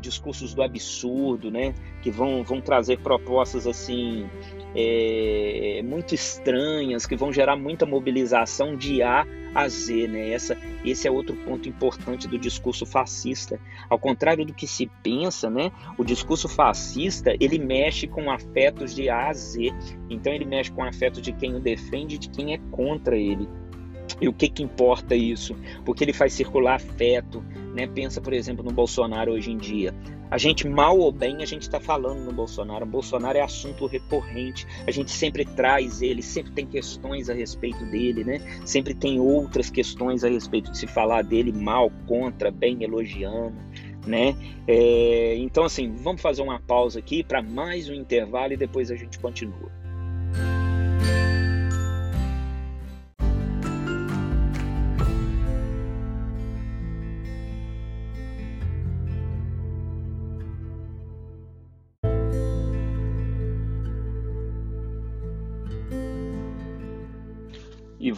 Discursos 0.00 0.54
do 0.54 0.62
absurdo, 0.62 1.50
né? 1.50 1.74
Que 2.02 2.10
vão, 2.10 2.42
vão 2.42 2.60
trazer 2.60 2.98
propostas, 3.00 3.66
assim, 3.66 4.28
é, 4.74 5.82
muito 5.84 6.14
estranhas, 6.14 7.06
que 7.06 7.16
vão 7.16 7.32
gerar 7.32 7.56
muita 7.56 7.84
mobilização 7.84 8.76
de 8.76 9.02
A 9.02 9.26
a 9.54 9.68
Z, 9.68 10.08
né? 10.08 10.30
Essa, 10.30 10.56
esse 10.84 11.08
é 11.08 11.10
outro 11.10 11.36
ponto 11.36 11.68
importante 11.68 12.28
do 12.28 12.38
discurso 12.38 12.86
fascista. 12.86 13.60
Ao 13.88 13.98
contrário 13.98 14.44
do 14.44 14.54
que 14.54 14.66
se 14.66 14.90
pensa, 15.02 15.50
né? 15.50 15.72
O 15.96 16.04
discurso 16.04 16.48
fascista 16.48 17.34
ele 17.40 17.58
mexe 17.58 18.06
com 18.06 18.30
afetos 18.30 18.94
de 18.94 19.08
A 19.08 19.28
a 19.28 19.32
Z. 19.32 19.72
Então 20.08 20.32
ele 20.32 20.44
mexe 20.44 20.70
com 20.70 20.82
afetos 20.82 21.22
de 21.22 21.32
quem 21.32 21.54
o 21.54 21.60
defende 21.60 22.16
e 22.16 22.18
de 22.18 22.28
quem 22.30 22.54
é 22.54 22.58
contra 22.70 23.16
ele. 23.16 23.48
E 24.20 24.28
o 24.28 24.32
que, 24.32 24.48
que 24.48 24.62
importa 24.62 25.14
isso? 25.14 25.56
Porque 25.84 26.04
ele 26.04 26.12
faz 26.12 26.32
circular 26.32 26.76
afeto. 26.76 27.42
Né? 27.74 27.86
Pensa, 27.86 28.20
por 28.20 28.32
exemplo, 28.32 28.64
no 28.64 28.72
Bolsonaro 28.72 29.32
hoje 29.32 29.50
em 29.50 29.56
dia. 29.56 29.94
A 30.30 30.36
gente, 30.36 30.68
mal 30.68 30.98
ou 30.98 31.10
bem, 31.10 31.42
a 31.42 31.46
gente 31.46 31.62
está 31.62 31.80
falando 31.80 32.20
no 32.20 32.32
Bolsonaro. 32.32 32.84
O 32.84 32.88
Bolsonaro 32.88 33.38
é 33.38 33.40
assunto 33.40 33.86
recorrente. 33.86 34.66
A 34.86 34.90
gente 34.90 35.10
sempre 35.10 35.44
traz 35.44 36.02
ele, 36.02 36.22
sempre 36.22 36.52
tem 36.52 36.66
questões 36.66 37.30
a 37.30 37.34
respeito 37.34 37.84
dele, 37.86 38.24
né? 38.24 38.40
Sempre 38.64 38.92
tem 38.94 39.18
outras 39.18 39.70
questões 39.70 40.24
a 40.24 40.28
respeito 40.28 40.70
de 40.70 40.78
se 40.78 40.86
falar 40.86 41.22
dele 41.22 41.52
mal, 41.52 41.90
contra, 42.06 42.50
bem, 42.50 42.82
elogiando, 42.82 43.56
né? 44.06 44.36
É, 44.66 45.36
então, 45.38 45.64
assim, 45.64 45.94
vamos 45.96 46.20
fazer 46.20 46.42
uma 46.42 46.60
pausa 46.60 46.98
aqui 46.98 47.22
para 47.22 47.40
mais 47.40 47.88
um 47.88 47.94
intervalo 47.94 48.52
e 48.52 48.56
depois 48.56 48.90
a 48.90 48.96
gente 48.96 49.18
continua. 49.18 49.77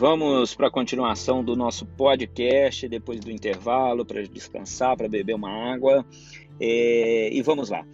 Vamos 0.01 0.55
para 0.55 0.69
a 0.69 0.71
continuação 0.71 1.45
do 1.45 1.55
nosso 1.55 1.85
podcast, 1.85 2.89
depois 2.89 3.21
do 3.21 3.31
intervalo, 3.31 4.03
para 4.03 4.23
descansar, 4.23 4.97
para 4.97 5.07
beber 5.07 5.35
uma 5.35 5.51
água. 5.51 6.07
É, 6.59 7.29
e 7.31 7.43
vamos 7.43 7.69
lá. 7.69 7.85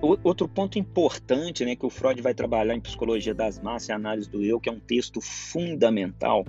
Outro 0.00 0.48
ponto 0.48 0.78
importante 0.78 1.66
né, 1.66 1.76
que 1.76 1.84
o 1.84 1.90
Freud 1.90 2.22
vai 2.22 2.32
trabalhar 2.32 2.74
em 2.74 2.80
Psicologia 2.80 3.34
das 3.34 3.60
Massas 3.60 3.90
e 3.90 3.92
Análise 3.92 4.30
do 4.30 4.42
Eu, 4.42 4.58
que 4.58 4.70
é 4.70 4.72
um 4.72 4.80
texto 4.80 5.20
fundamental, 5.20 6.46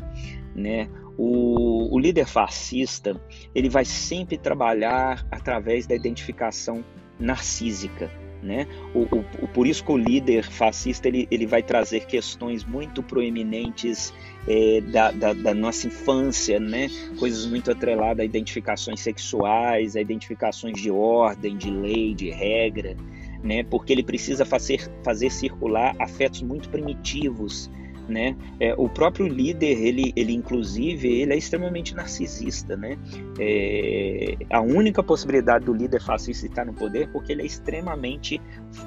né? 0.56 0.89
O, 1.18 1.94
o 1.94 2.00
líder 2.00 2.25
fascista 2.25 3.20
ele 3.54 3.68
vai 3.68 3.84
sempre 3.84 4.38
trabalhar 4.38 5.27
através 5.30 5.86
da 5.86 5.96
identificação 5.96 6.86
narcísica. 7.20 8.10
Né? 8.42 8.68
O, 8.94 9.00
o, 9.00 9.25
o, 9.42 9.48
por 9.48 9.66
isso 9.66 9.84
que 9.84 9.92
o 9.92 9.98
líder 9.98 10.44
fascista 10.44 11.08
ele, 11.08 11.27
ele 11.32 11.48
vai 11.48 11.63
trazer 11.63 12.06
questões 12.06 12.63
muito 12.63 13.01
proeminentes 13.01 14.13
é, 14.48 14.82
da, 14.82 15.12
da, 15.12 15.34
da, 15.34 15.54
nossa 15.54 15.88
infância, 15.88 16.60
né? 16.60 16.89
coisas 17.20 17.46
muito 17.46 17.70
atreladas 17.70 18.22
a 18.22 18.25
identificações 18.25 19.01
sexuais, 19.01 19.96
a 19.96 20.01
identificações 20.01 20.82
de 20.82 20.89
ordem, 20.89 21.58
de 21.58 21.70
lei, 21.70 22.13
de 22.13 22.30
regra, 22.30 22.96
né? 23.44 23.63
porque 23.63 23.92
ele 23.92 24.04
precisa 24.04 24.46
fazer, 24.46 24.89
fazer 25.04 25.30
circular 25.32 25.96
afetos 26.00 26.42
muito 26.42 26.70
primitivos 26.70 27.70
né? 28.08 28.36
É, 28.60 28.74
o 28.78 28.90
próprio 28.90 29.28
líder, 29.28 29.82
ele, 29.82 30.14
ele 30.16 30.34
inclusive, 30.34 31.08
ele 31.08 31.34
é 31.34 31.38
extremamente 31.38 31.96
narcisista, 31.96 32.76
né? 32.76 32.98
É, 33.40 34.36
a 34.50 34.62
única 34.62 35.04
possibilidade 35.04 35.66
do 35.66 35.74
líder 35.74 36.02
fascista 36.02 36.46
estar 36.46 36.66
no 36.66 36.74
poder 36.74 37.10
porque 37.12 37.32
ele 37.32 37.44
é 37.44 37.46
extremamente 37.46 38.42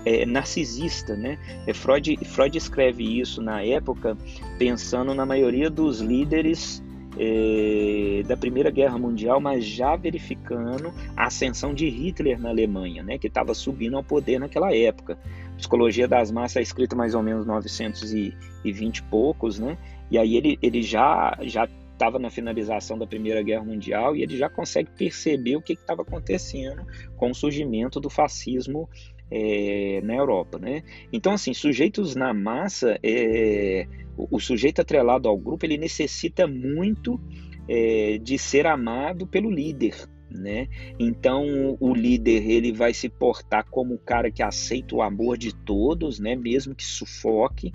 é, 0.05 0.25
narcisista, 0.27 1.17
né? 1.17 1.39
É, 1.67 1.75
Freud, 1.75 2.17
Freud 2.25 2.57
escreve 2.57 3.21
isso 3.21 3.43
na 3.43 3.63
época 3.63 4.17
pensando 4.59 5.15
na 5.15 5.25
maioria 5.27 5.71
dos 5.71 6.01
líderes 6.01 6.83
é, 7.19 8.23
da 8.27 8.37
Primeira 8.37 8.71
Guerra 8.71 8.99
Mundial, 8.99 9.41
mas 9.41 9.65
já 9.65 9.97
verificando 9.97 10.93
a 11.17 11.27
ascensão 11.27 11.75
de 11.75 11.89
Hitler 11.89 12.41
na 12.41 12.51
Alemanha, 12.51 13.03
né, 13.03 13.19
que 13.19 13.27
estava 13.27 13.55
subindo 13.55 13.97
ao 13.97 14.05
poder 14.05 14.39
naquela 14.39 14.75
época. 14.75 15.19
Psicologia 15.61 16.09
das 16.09 16.31
Massas 16.31 16.57
é 16.57 16.63
escrita 16.63 16.97
mais 16.97 17.15
ou 17.15 17.23
menos 17.23 17.47
920 17.47 18.99
e 18.99 19.03
poucos, 19.05 19.59
né? 19.59 19.79
E 20.11 20.19
aí 20.19 20.37
ele, 20.37 20.59
ele 20.61 20.83
já 20.83 21.39
já 21.43 21.69
estava 21.93 22.19
na 22.19 22.31
finalização 22.31 22.99
da 22.99 23.07
Primeira 23.07 23.43
Guerra 23.43 23.63
Mundial 23.63 24.17
e 24.17 24.23
ele 24.23 24.35
já 24.35 24.49
consegue 24.49 24.91
perceber 24.91 25.57
o 25.57 25.61
que 25.61 25.75
estava 25.75 26.01
acontecendo 26.01 26.83
com 27.17 27.31
o 27.31 27.35
surgimento 27.35 28.01
do 28.01 28.09
fascismo 28.09 28.89
é, 29.31 30.01
na 30.03 30.15
Europa, 30.15 30.59
né? 30.59 30.83
Então, 31.13 31.35
assim, 31.35 31.53
sujeitos 31.53 32.17
na 32.17 32.33
massa, 32.33 32.99
é, 33.03 33.87
o, 34.17 34.37
o, 34.37 34.41
sujeito 34.41 34.81
atrelado 34.81 35.29
ao 35.29 35.37
grupo, 35.37 35.67
ele 35.67 35.77
necessita 35.77 36.47
muito 36.47 37.21
é, 37.69 38.19
de 38.19 38.39
ser 38.39 38.67
amado 38.67 39.27
pelo 39.27 39.51
líder, 39.51 39.95
né? 40.31 40.69
Então 40.99 41.77
o 41.81 41.95
líder 41.95 42.49
ele 42.49 42.73
vai 42.73 42.95
se 42.95 43.09
portar 43.09 43.67
como 43.71 43.95
o 43.95 43.99
cara 43.99 44.31
que 44.31 44.43
aceita 44.43 44.95
o 44.95 45.03
amor 45.03 45.37
de 45.37 45.55
todos, 45.55 46.19
né? 46.19 46.37
Mesmo 46.37 46.75
que 46.75 46.85
sufoque, 46.85 47.73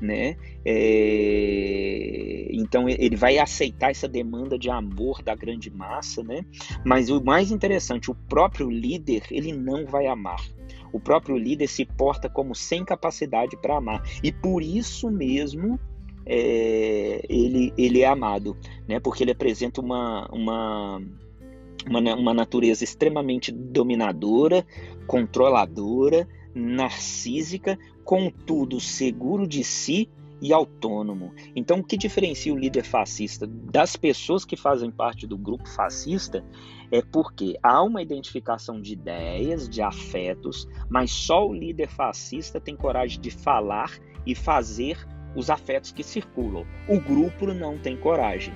né? 0.00 0.36
É... 0.64 2.48
Então 2.50 2.88
ele 2.88 3.16
vai 3.16 3.38
aceitar 3.38 3.90
essa 3.90 4.08
demanda 4.08 4.58
de 4.58 4.70
amor 4.70 5.22
da 5.22 5.34
grande 5.34 5.70
massa, 5.70 6.22
né? 6.22 6.44
Mas 6.84 7.10
o 7.10 7.22
mais 7.22 7.50
interessante, 7.50 8.10
o 8.10 8.14
próprio 8.14 8.70
líder 8.70 9.24
ele 9.30 9.52
não 9.52 9.86
vai 9.86 10.06
amar. 10.06 10.42
O 10.92 11.00
próprio 11.00 11.36
líder 11.36 11.66
se 11.66 11.84
porta 11.84 12.28
como 12.28 12.54
sem 12.54 12.84
capacidade 12.84 13.56
para 13.56 13.76
amar 13.76 14.02
e 14.22 14.32
por 14.32 14.62
isso 14.62 15.10
mesmo 15.10 15.78
é... 16.24 17.22
ele 17.28 17.72
ele 17.76 18.00
é 18.00 18.06
amado, 18.06 18.56
né? 18.88 19.00
Porque 19.00 19.24
ele 19.24 19.32
apresenta 19.32 19.80
uma 19.80 20.26
uma 20.32 21.00
uma, 21.88 22.00
uma 22.14 22.34
natureza 22.34 22.84
extremamente 22.84 23.52
dominadora, 23.52 24.64
controladora, 25.06 26.28
narcísica, 26.54 27.78
contudo 28.04 28.80
seguro 28.80 29.46
de 29.46 29.62
si 29.62 30.08
e 30.40 30.52
autônomo. 30.52 31.32
Então, 31.54 31.78
o 31.78 31.84
que 31.84 31.96
diferencia 31.96 32.52
o 32.52 32.58
líder 32.58 32.84
fascista 32.84 33.46
das 33.46 33.96
pessoas 33.96 34.44
que 34.44 34.56
fazem 34.56 34.90
parte 34.90 35.26
do 35.26 35.36
grupo 35.36 35.68
fascista 35.68 36.44
é 36.90 37.02
porque 37.02 37.58
há 37.62 37.82
uma 37.82 38.02
identificação 38.02 38.80
de 38.80 38.92
ideias, 38.92 39.68
de 39.68 39.82
afetos, 39.82 40.68
mas 40.88 41.10
só 41.10 41.46
o 41.46 41.54
líder 41.54 41.88
fascista 41.88 42.60
tem 42.60 42.76
coragem 42.76 43.20
de 43.20 43.30
falar 43.30 43.90
e 44.24 44.34
fazer 44.34 44.98
os 45.34 45.50
afetos 45.50 45.90
que 45.92 46.02
circulam. 46.02 46.66
O 46.88 47.00
grupo 47.00 47.46
não 47.46 47.78
tem 47.78 47.96
coragem 47.96 48.54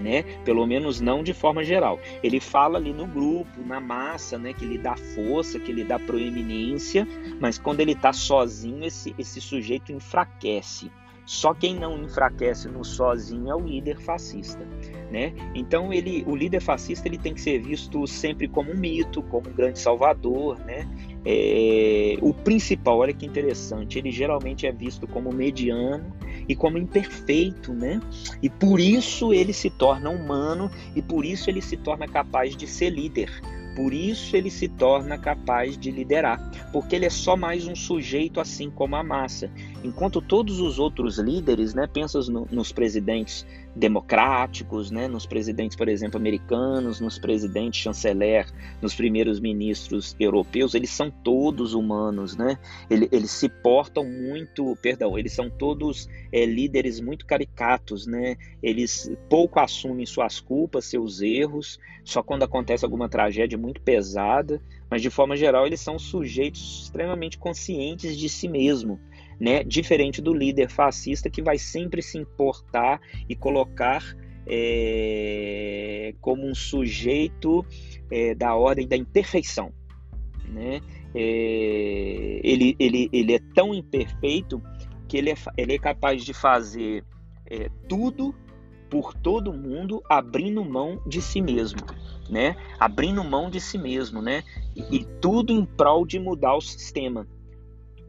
né? 0.00 0.22
Pelo 0.44 0.66
menos 0.66 1.00
não 1.00 1.22
de 1.22 1.32
forma 1.32 1.62
geral. 1.62 2.00
Ele 2.22 2.40
fala 2.40 2.78
ali 2.78 2.92
no 2.92 3.06
grupo, 3.06 3.62
na 3.64 3.80
massa, 3.80 4.38
né? 4.38 4.52
Que 4.52 4.64
lhe 4.64 4.78
dá 4.78 4.96
força, 4.96 5.58
que 5.58 5.72
lhe 5.72 5.84
dá 5.84 5.98
proeminência, 5.98 7.06
mas 7.38 7.58
quando 7.58 7.80
ele 7.80 7.92
está 7.92 8.12
sozinho, 8.12 8.84
esse, 8.84 9.14
esse 9.18 9.40
sujeito 9.40 9.92
enfraquece. 9.92 10.90
Só 11.30 11.54
quem 11.54 11.76
não 11.76 12.02
enfraquece 12.02 12.68
no 12.68 12.84
sozinho 12.84 13.48
é 13.48 13.54
o 13.54 13.60
líder 13.60 14.00
fascista. 14.00 14.66
Né? 15.12 15.32
Então 15.54 15.92
ele, 15.92 16.24
o 16.26 16.34
líder 16.34 16.60
fascista 16.60 17.06
ele 17.06 17.18
tem 17.18 17.34
que 17.34 17.40
ser 17.40 17.60
visto 17.60 18.04
sempre 18.06 18.48
como 18.48 18.72
um 18.72 18.76
mito, 18.76 19.22
como 19.22 19.48
um 19.48 19.52
grande 19.52 19.78
salvador, 19.78 20.58
né? 20.60 20.88
É, 21.24 22.16
o 22.20 22.32
principal, 22.32 22.98
olha 22.98 23.12
que 23.12 23.26
interessante, 23.26 23.98
ele 23.98 24.10
geralmente 24.10 24.66
é 24.66 24.72
visto 24.72 25.06
como 25.06 25.32
mediano 25.32 26.12
e 26.50 26.56
como 26.56 26.76
imperfeito, 26.76 27.72
né? 27.72 28.00
E 28.42 28.50
por 28.50 28.80
isso 28.80 29.32
ele 29.32 29.52
se 29.52 29.70
torna 29.70 30.10
humano 30.10 30.68
e 30.96 31.00
por 31.00 31.24
isso 31.24 31.48
ele 31.48 31.62
se 31.62 31.76
torna 31.76 32.08
capaz 32.08 32.56
de 32.56 32.66
ser 32.66 32.90
líder. 32.90 33.30
Por 33.76 33.94
isso 33.94 34.36
ele 34.36 34.50
se 34.50 34.66
torna 34.66 35.16
capaz 35.16 35.78
de 35.78 35.92
liderar, 35.92 36.40
porque 36.72 36.96
ele 36.96 37.06
é 37.06 37.10
só 37.10 37.36
mais 37.36 37.68
um 37.68 37.76
sujeito 37.76 38.40
assim 38.40 38.68
como 38.68 38.96
a 38.96 39.04
massa. 39.04 39.48
Enquanto 39.84 40.20
todos 40.20 40.58
os 40.58 40.80
outros 40.80 41.18
líderes, 41.18 41.72
né, 41.72 41.86
pensas 41.86 42.28
no, 42.28 42.48
nos 42.50 42.72
presidentes 42.72 43.46
democráticos, 43.74 44.90
né, 44.90 45.06
nos 45.06 45.26
presidentes, 45.26 45.76
por 45.76 45.88
exemplo, 45.88 46.18
americanos, 46.18 47.00
nos 47.00 47.18
presidentes 47.18 47.80
chanceler, 47.80 48.46
nos 48.82 48.94
primeiros 48.94 49.40
ministros 49.40 50.16
europeus, 50.18 50.74
eles 50.74 50.90
são 50.90 51.10
todos 51.10 51.74
humanos, 51.74 52.36
né? 52.36 52.58
Eles, 52.88 53.08
eles 53.12 53.30
se 53.30 53.48
portam 53.48 54.04
muito, 54.04 54.76
perdão, 54.82 55.18
eles 55.18 55.32
são 55.32 55.48
todos 55.48 56.08
é, 56.32 56.44
líderes 56.44 57.00
muito 57.00 57.26
caricatos, 57.26 58.06
né? 58.06 58.36
Eles 58.62 59.10
pouco 59.28 59.60
assumem 59.60 60.04
suas 60.04 60.40
culpas, 60.40 60.86
seus 60.86 61.20
erros, 61.20 61.78
só 62.04 62.22
quando 62.22 62.42
acontece 62.42 62.84
alguma 62.84 63.08
tragédia 63.08 63.56
muito 63.56 63.80
pesada, 63.80 64.60
mas 64.90 65.00
de 65.00 65.10
forma 65.10 65.36
geral 65.36 65.66
eles 65.66 65.80
são 65.80 65.98
sujeitos 65.98 66.82
extremamente 66.82 67.38
conscientes 67.38 68.16
de 68.18 68.28
si 68.28 68.48
mesmo 68.48 68.98
né? 69.40 69.64
Diferente 69.64 70.20
do 70.20 70.34
líder 70.34 70.68
fascista 70.68 71.30
que 71.30 71.40
vai 71.40 71.56
sempre 71.56 72.02
se 72.02 72.18
importar 72.18 73.00
e 73.26 73.34
colocar 73.34 74.04
é, 74.46 76.14
como 76.20 76.46
um 76.46 76.54
sujeito 76.54 77.64
é, 78.10 78.34
da 78.34 78.54
ordem 78.54 78.86
da 78.86 78.96
imperfeição, 78.96 79.72
né? 80.46 80.80
É, 81.14 82.40
ele, 82.44 82.76
ele, 82.78 83.08
ele 83.12 83.34
é 83.34 83.40
tão 83.54 83.74
imperfeito 83.74 84.62
que 85.08 85.16
ele 85.16 85.30
é, 85.30 85.34
ele 85.56 85.74
é 85.74 85.78
capaz 85.78 86.22
de 86.22 86.34
fazer 86.34 87.04
é, 87.46 87.68
tudo 87.88 88.34
por 88.90 89.14
todo 89.14 89.52
mundo 89.52 90.02
abrindo 90.08 90.64
mão 90.64 91.00
de 91.06 91.22
si 91.22 91.40
mesmo, 91.40 91.80
né? 92.28 92.56
Abrindo 92.78 93.24
mão 93.24 93.48
de 93.48 93.60
si 93.60 93.78
mesmo, 93.78 94.20
né? 94.20 94.42
E, 94.76 94.96
e 94.96 95.04
tudo 95.20 95.52
em 95.52 95.64
prol 95.64 96.04
de 96.04 96.18
mudar 96.18 96.56
o 96.56 96.60
sistema. 96.60 97.26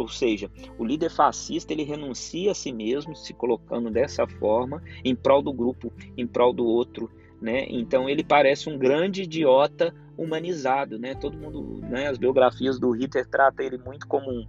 Ou 0.02 0.08
seja, 0.08 0.50
o 0.80 0.84
líder 0.84 1.12
fascista 1.12 1.72
ele 1.72 1.84
renuncia 1.84 2.52
a 2.52 2.56
si 2.56 2.72
mesmo, 2.72 3.16
se 3.16 3.34
colocando 3.34 3.92
dessa 3.92 4.28
forma 4.28 4.82
em 5.06 5.16
prol 5.16 5.44
do 5.44 5.54
grupo, 5.54 5.94
em 6.18 6.26
prol 6.26 6.52
do 6.52 6.66
outro, 6.66 7.10
né? 7.40 7.66
Então 7.70 8.10
ele 8.10 8.24
parece 8.24 8.68
um 8.68 8.78
grande 8.78 9.24
idiota 9.24 9.94
humanizado, 10.18 10.98
né? 10.98 11.14
Todo 11.14 11.38
mundo, 11.38 11.82
né? 11.88 12.08
As 12.08 12.18
biografias 12.18 12.80
do 12.80 12.90
Hitler 12.92 13.28
tratam 13.28 13.64
ele 13.64 13.78
muito 13.78 14.08
como 14.08 14.32
um, 14.32 14.48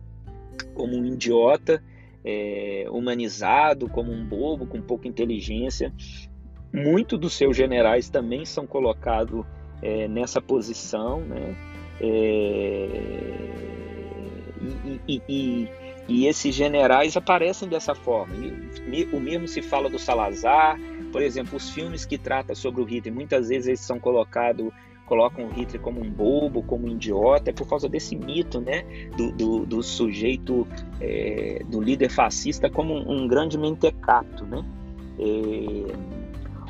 como 0.74 0.96
um 0.96 1.04
idiota, 1.04 1.84
é, 2.24 2.86
humanizado, 2.90 3.88
como 3.90 4.10
um 4.10 4.24
bobo 4.24 4.66
com 4.66 4.80
pouca 4.80 5.06
inteligência. 5.06 5.92
Muitos 6.72 7.18
dos 7.18 7.34
seus 7.34 7.54
generais 7.54 8.08
também 8.08 8.46
são 8.46 8.66
colocados 8.66 9.44
é, 9.82 10.08
nessa 10.08 10.40
posição, 10.40 11.20
né? 11.20 11.54
É, 12.00 13.71
e, 15.08 15.22
e, 15.28 15.68
e, 16.08 16.26
esses 16.26 16.54
generais 16.54 17.16
aparecem 17.16 17.68
dessa 17.68 17.94
forma. 17.94 18.34
O 19.12 19.20
mesmo 19.20 19.48
se 19.48 19.62
fala 19.62 19.90
do 19.90 19.98
Salazar, 19.98 20.78
por 21.10 21.22
exemplo, 21.22 21.56
os 21.56 21.70
filmes 21.70 22.04
que 22.04 22.16
tratam 22.16 22.54
sobre 22.54 22.80
o 22.80 22.84
Hitler, 22.84 23.14
muitas 23.14 23.48
vezes 23.48 23.66
eles 23.66 23.80
são 23.80 23.98
colocados 23.98 24.72
colocam 25.12 25.44
o 25.44 25.52
Hitler 25.52 25.80
como 25.82 26.00
um 26.00 26.10
bobo, 26.10 26.62
como 26.62 26.86
um 26.86 26.90
idiota, 26.90 27.50
é 27.50 27.52
por 27.52 27.68
causa 27.68 27.86
desse 27.86 28.16
mito, 28.16 28.62
né, 28.62 28.82
do, 29.14 29.30
do, 29.32 29.66
do 29.66 29.82
sujeito, 29.82 30.66
é, 31.00 31.62
do 31.68 31.82
líder 31.82 32.08
fascista 32.08 32.70
como 32.70 32.94
um, 32.94 33.24
um 33.24 33.28
grande 33.28 33.58
mentecato, 33.58 34.46
né. 34.46 34.64
É, 35.18 35.94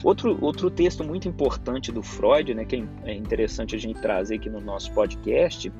outro, 0.03 0.37
outro 0.41 0.71
texto 0.71 1.05
muito 1.05 1.29
importante 1.29 1.93
do 1.93 2.03
Freud, 2.03 2.53
né, 2.53 2.65
que 2.65 2.77
é, 2.77 3.13
é 3.13 3.15
interessante 3.15 3.77
a 3.77 3.79
gente 3.79 4.01
trazer 4.01 4.37
aqui 4.37 4.51
no 4.51 4.61
nosso 4.61 4.93
podcast, 4.93 5.73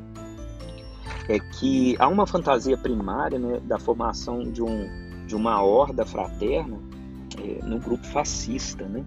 é 1.29 1.39
que 1.39 1.97
há 1.99 2.09
uma 2.09 2.27
fantasia 2.27 2.77
primária 2.77 3.39
né, 3.39 3.61
da 3.65 3.79
formação 3.79 4.43
de, 4.51 4.63
um, 4.63 4.89
de 5.27 5.37
uma 5.37 5.63
horda 5.63 6.05
fraterna 6.05 6.79
é, 7.39 7.65
no 7.65 7.79
grupo 7.79 8.05
fascista. 8.07 8.87
Né? 8.87 9.05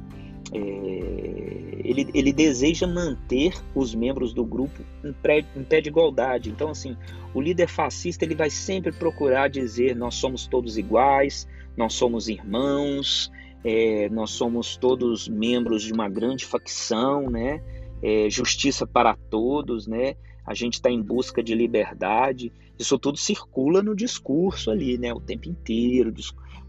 É, 0.53 1.81
ele, 1.83 2.09
ele 2.13 2.31
deseja 2.31 2.87
manter 2.87 3.53
os 3.73 3.93
membros 3.93 4.33
do 4.33 4.45
grupo 4.45 4.81
em, 5.03 5.13
pré, 5.13 5.45
em 5.55 5.63
pé 5.63 5.81
de 5.81 5.89
igualdade. 5.89 6.49
Então, 6.49 6.69
assim, 6.69 6.95
o 7.33 7.41
líder 7.41 7.67
fascista 7.67 8.23
ele 8.23 8.35
vai 8.35 8.49
sempre 8.49 8.91
procurar 8.91 9.49
dizer 9.49 9.95
nós 9.95 10.15
somos 10.15 10.47
todos 10.47 10.77
iguais, 10.77 11.47
nós 11.75 11.93
somos 11.93 12.29
irmãos, 12.29 13.31
é, 13.63 14.09
nós 14.09 14.31
somos 14.31 14.77
todos 14.77 15.27
membros 15.27 15.83
de 15.83 15.91
uma 15.91 16.07
grande 16.07 16.45
facção, 16.45 17.29
né? 17.29 17.61
É, 18.01 18.29
justiça 18.29 18.85
para 18.85 19.15
todos, 19.29 19.87
né? 19.87 20.15
A 20.45 20.53
gente 20.53 20.75
está 20.75 20.89
em 20.89 21.01
busca 21.01 21.41
de 21.41 21.55
liberdade, 21.55 22.51
isso 22.77 22.99
tudo 22.99 23.17
circula 23.17 23.81
no 23.81 23.95
discurso 23.95 24.69
ali, 24.69 24.97
né, 24.97 25.13
o 25.13 25.19
tempo 25.19 25.49
inteiro, 25.49 26.13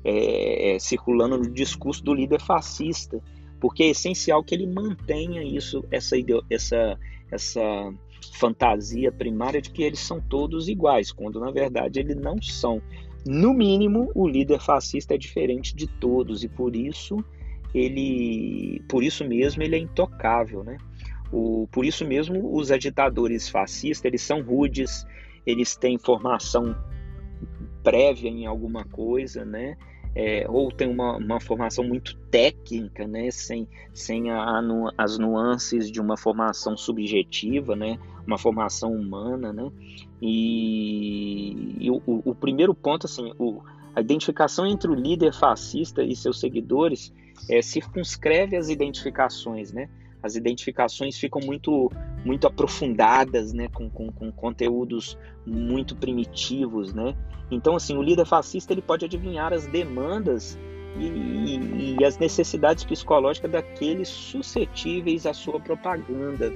é, 0.05 0.75
é, 0.75 0.79
circulando 0.79 1.37
no 1.37 1.51
discurso 1.51 2.03
do 2.03 2.15
líder 2.15 2.41
fascista, 2.41 3.23
porque 3.61 3.83
é 3.83 3.89
essencial 3.89 4.43
que 4.43 4.55
ele 4.55 4.67
mantenha 4.67 5.43
isso, 5.43 5.85
essa, 5.91 6.17
essa, 6.51 6.99
essa 7.31 7.95
fantasia 8.35 9.11
primária 9.11 9.61
de 9.61 9.71
que 9.71 9.83
eles 9.83 10.01
são 10.01 10.21
todos 10.21 10.69
iguais, 10.69 11.13
quando 11.13 11.41
na 11.41 11.51
verdade 11.51 12.01
eles 12.01 12.17
não 12.17 12.41
são. 12.41 12.81
No 13.27 13.53
mínimo, 13.53 14.11
o 14.15 14.29
líder 14.29 14.61
fascista 14.61 15.15
é 15.15 15.19
diferente 15.19 15.75
de 15.75 15.87
todos 15.87 16.45
e 16.45 16.49
por 16.49 16.77
isso 16.77 17.25
ele, 17.75 18.83
por 18.89 19.03
isso 19.03 19.25
mesmo, 19.25 19.63
ele 19.63 19.77
é 19.77 19.79
intocável, 19.79 20.65
né? 20.65 20.79
O, 21.33 21.69
por 21.71 21.85
isso 21.85 22.05
mesmo, 22.05 22.55
os 22.55 22.71
agitadores 22.71 23.49
fascistas 23.49 24.05
eles 24.05 24.23
são 24.23 24.43
rudes, 24.43 25.07
eles 25.47 25.77
têm 25.77 25.99
formação 25.99 26.77
prévia 27.83 28.29
em 28.29 28.47
alguma 28.47 28.85
coisa, 28.85 29.45
né? 29.45 29.77
É, 30.15 30.47
ou 30.49 30.73
tem 30.73 30.89
uma, 30.89 31.19
uma, 31.19 31.39
formação 31.39 31.85
muito 31.85 32.17
técnica, 32.31 33.07
né? 33.07 33.31
Sem, 33.31 33.69
sem 33.93 34.31
a, 34.31 34.43
a, 34.43 34.63
as 34.97 35.19
nuances 35.19 35.91
de 35.91 36.01
uma 36.01 36.17
formação 36.17 36.77
subjetiva, 36.77 37.77
né? 37.77 37.99
Uma 38.27 38.39
formação 38.39 38.93
humana, 38.93 39.53
né? 39.53 39.71
E, 40.21 41.77
e 41.79 41.91
o, 41.91 42.01
o, 42.07 42.35
primeiro 42.35 42.75
ponto, 42.75 43.07
assim, 43.07 43.31
o, 43.39 43.61
a 43.95 44.01
identificação 44.01 44.67
entre 44.67 44.91
o 44.91 44.95
líder 44.95 45.35
fascista 45.35 46.03
e 46.03 46.17
seus 46.17 46.41
seguidores 46.41 47.13
é, 47.49 47.61
circunscreve 47.61 48.57
as 48.57 48.69
identificações, 48.69 49.73
né? 49.73 49.89
As 50.27 50.37
identificações 50.37 51.17
ficam 51.17 51.41
muito 51.41 51.91
muito 52.25 52.47
aprofundadas, 52.47 53.53
né, 53.53 53.69
com, 53.73 53.89
com, 53.89 54.11
com, 54.11 54.33
conteúdos 54.33 55.17
muito 55.47 55.95
primitivos, 55.95 56.93
né? 56.93 57.15
Então, 57.53 57.77
assim, 57.77 57.97
o 57.97 58.03
líder 58.03 58.27
fascista 58.27 58.73
ele 58.73 58.83
pode 58.83 59.05
adivinhar 59.05 59.53
as 59.53 59.65
demandas 59.69 60.59
e, 60.99 61.05
e, 61.07 61.97
e 62.01 62.05
as 62.05 62.19
necessidades 62.19 62.83
psicológicas 62.83 63.49
daqueles 63.49 64.09
suscetíveis 64.09 65.25
à 65.25 65.33
sua 65.33 65.61
propaganda. 65.61 66.53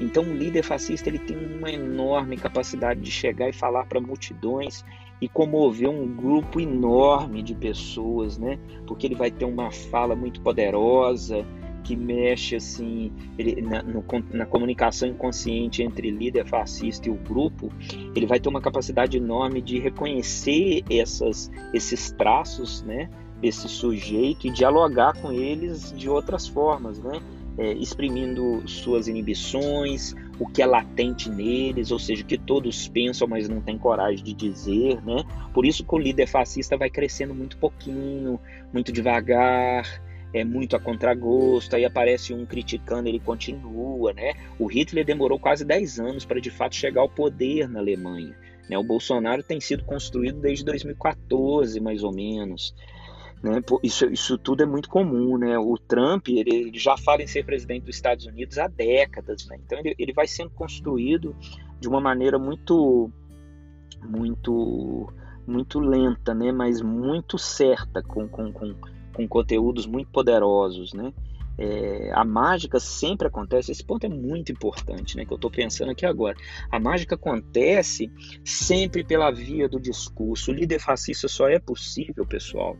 Então, 0.00 0.22
o 0.22 0.34
líder 0.34 0.62
fascista 0.62 1.10
ele 1.10 1.18
tem 1.18 1.36
uma 1.36 1.70
enorme 1.70 2.38
capacidade 2.38 3.00
de 3.00 3.10
chegar 3.10 3.50
e 3.50 3.52
falar 3.52 3.84
para 3.84 4.00
multidões 4.00 4.82
e 5.20 5.28
comover 5.28 5.88
um 5.88 6.06
grupo 6.12 6.60
enorme 6.60 7.42
de 7.42 7.54
pessoas, 7.54 8.38
né? 8.38 8.58
Porque 8.86 9.06
ele 9.06 9.14
vai 9.14 9.30
ter 9.30 9.44
uma 9.44 9.70
fala 9.70 10.16
muito 10.16 10.40
poderosa, 10.40 11.46
que 11.82 11.96
mexe 11.96 12.56
assim 12.56 13.12
ele, 13.38 13.60
na, 13.60 13.82
no, 13.82 14.04
na, 14.32 14.46
comunicação 14.46 15.08
inconsciente 15.08 15.82
entre 15.82 16.10
líder 16.10 16.46
fascista 16.46 17.08
e 17.08 17.12
o 17.12 17.14
grupo, 17.14 17.70
ele 18.14 18.26
vai 18.26 18.38
ter 18.40 18.48
uma 18.48 18.60
capacidade 18.60 19.16
enorme 19.16 19.60
de 19.60 19.78
reconhecer 19.78 20.82
essas, 20.90 21.50
esses 21.72 22.10
traços, 22.12 22.82
né, 22.82 23.08
desse 23.40 23.68
sujeito 23.68 24.46
e 24.46 24.50
dialogar 24.50 25.14
com 25.20 25.32
eles 25.32 25.92
de 25.92 26.08
outras 26.08 26.46
formas, 26.46 26.98
né, 27.00 27.20
é, 27.58 27.72
exprimindo 27.74 28.66
suas 28.66 29.08
inibições, 29.08 30.14
o 30.38 30.46
que 30.46 30.62
é 30.62 30.66
latente 30.66 31.28
neles, 31.28 31.90
ou 31.90 31.98
seja, 31.98 32.24
que 32.24 32.38
todos 32.38 32.88
pensam, 32.88 33.28
mas 33.28 33.48
não 33.48 33.60
têm 33.60 33.76
coragem 33.76 34.24
de 34.24 34.32
dizer, 34.32 35.02
né? 35.04 35.22
Por 35.52 35.66
isso 35.66 35.84
que 35.84 35.94
o 35.94 35.98
líder 35.98 36.26
fascista 36.26 36.76
vai 36.76 36.88
crescendo 36.88 37.34
muito 37.34 37.58
pouquinho, 37.58 38.40
muito 38.72 38.90
devagar, 38.90 39.84
é 40.32 40.44
muito 40.44 40.74
a 40.76 40.80
contragosto, 40.80 41.76
aí 41.76 41.84
aparece 41.84 42.32
um 42.32 42.46
criticando, 42.46 43.08
ele 43.08 43.20
continua, 43.20 44.12
né? 44.12 44.32
O 44.58 44.66
Hitler 44.66 45.04
demorou 45.04 45.38
quase 45.38 45.64
10 45.64 46.00
anos 46.00 46.24
para 46.24 46.40
de 46.40 46.50
fato 46.50 46.74
chegar 46.74 47.02
ao 47.02 47.08
poder 47.08 47.68
na 47.68 47.80
Alemanha. 47.80 48.34
Né? 48.68 48.78
O 48.78 48.82
Bolsonaro 48.82 49.42
tem 49.42 49.60
sido 49.60 49.84
construído 49.84 50.40
desde 50.40 50.64
2014, 50.64 51.78
mais 51.80 52.02
ou 52.02 52.12
menos. 52.12 52.74
Né? 53.42 53.60
Isso, 53.82 54.06
isso 54.06 54.38
tudo 54.38 54.62
é 54.62 54.66
muito 54.66 54.88
comum. 54.88 55.36
Né? 55.36 55.58
O 55.58 55.76
Trump 55.76 56.28
ele, 56.28 56.54
ele 56.54 56.78
já 56.78 56.96
fala 56.96 57.22
em 57.22 57.26
ser 57.26 57.44
presidente 57.44 57.84
dos 57.84 57.96
Estados 57.96 58.24
Unidos 58.26 58.58
há 58.58 58.68
décadas. 58.68 59.46
Né? 59.46 59.58
Então 59.64 59.78
ele, 59.78 59.94
ele 59.98 60.12
vai 60.12 60.26
sendo 60.26 60.50
construído 60.50 61.36
de 61.80 61.88
uma 61.88 62.00
maneira 62.00 62.38
muito, 62.38 63.10
muito, 64.02 65.12
muito 65.46 65.80
lenta, 65.80 66.32
né? 66.32 66.52
mas 66.52 66.80
muito 66.80 67.36
certa, 67.36 68.02
com, 68.02 68.28
com, 68.28 68.52
com, 68.52 68.74
com 69.12 69.26
conteúdos 69.28 69.86
muito 69.86 70.10
poderosos. 70.10 70.92
Né? 70.92 71.12
É, 71.58 72.10
a 72.14 72.24
mágica 72.24 72.80
sempre 72.80 73.26
acontece, 73.26 73.72
esse 73.72 73.84
ponto 73.84 74.04
é 74.04 74.08
muito 74.08 74.50
importante, 74.50 75.16
né, 75.16 75.24
que 75.24 75.32
eu 75.32 75.36
estou 75.36 75.50
pensando 75.50 75.90
aqui 75.90 76.06
agora. 76.06 76.36
A 76.70 76.80
mágica 76.80 77.14
acontece 77.14 78.10
sempre 78.44 79.04
pela 79.04 79.30
via 79.30 79.68
do 79.68 79.78
discurso. 79.78 80.50
O 80.50 80.54
líder 80.54 80.80
fascista 80.80 81.28
só 81.28 81.48
é 81.48 81.58
possível, 81.58 82.26
pessoal, 82.26 82.76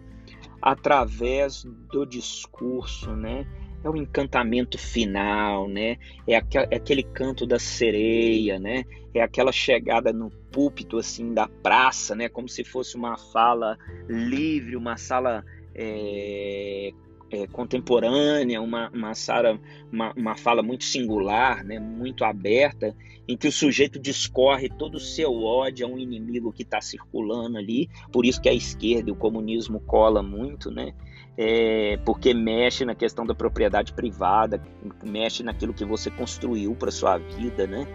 através 0.60 1.64
do 1.92 2.06
discurso, 2.06 3.14
né? 3.14 3.46
É 3.84 3.90
o 3.90 3.96
encantamento 3.96 4.78
final, 4.78 5.68
né? 5.68 5.96
É, 6.26 6.34
é 6.34 6.76
aquele 6.76 7.02
canto 7.02 7.44
da 7.44 7.58
sereia, 7.58 8.58
né? 8.60 8.84
É 9.12 9.20
aquela 9.20 9.50
chegada 9.50 10.12
no 10.12 10.30
púlpito 10.52 10.98
assim 10.98 11.34
da 11.34 11.48
praça, 11.48 12.14
né? 12.14 12.28
Como 12.28 12.48
se 12.48 12.62
fosse 12.62 12.96
uma 12.96 13.18
fala 13.18 13.76
livre, 14.08 14.76
uma 14.76 14.96
sala 14.96 15.44
é, 15.74 16.92
é, 17.32 17.46
contemporânea, 17.46 18.60
uma, 18.60 18.90
uma, 18.90 19.14
sala, 19.14 19.58
uma, 19.90 20.12
uma 20.14 20.36
fala 20.36 20.62
muito 20.62 20.84
singular, 20.84 21.64
né, 21.64 21.78
muito 21.78 22.24
aberta, 22.24 22.94
em 23.26 23.36
que 23.36 23.48
o 23.48 23.52
sujeito 23.52 23.98
discorre 23.98 24.68
todo 24.68 24.96
o 24.96 25.00
seu 25.00 25.42
ódio 25.42 25.86
a 25.86 25.88
um 25.88 25.98
inimigo 25.98 26.52
que 26.52 26.62
está 26.62 26.80
circulando 26.80 27.56
ali, 27.56 27.88
por 28.12 28.26
isso 28.26 28.40
que 28.40 28.48
a 28.48 28.54
esquerda 28.54 29.08
e 29.08 29.12
o 29.12 29.16
comunismo 29.16 29.80
cola 29.80 30.22
muito, 30.22 30.70
né? 30.70 30.92
É, 31.34 31.98
porque 32.04 32.34
mexe 32.34 32.84
na 32.84 32.94
questão 32.94 33.24
da 33.24 33.34
propriedade 33.34 33.94
privada, 33.94 34.62
mexe 35.02 35.42
naquilo 35.42 35.72
que 35.72 35.82
você 35.82 36.10
construiu 36.10 36.74
para 36.74 36.90
sua 36.90 37.16
vida, 37.16 37.66
né? 37.66 37.86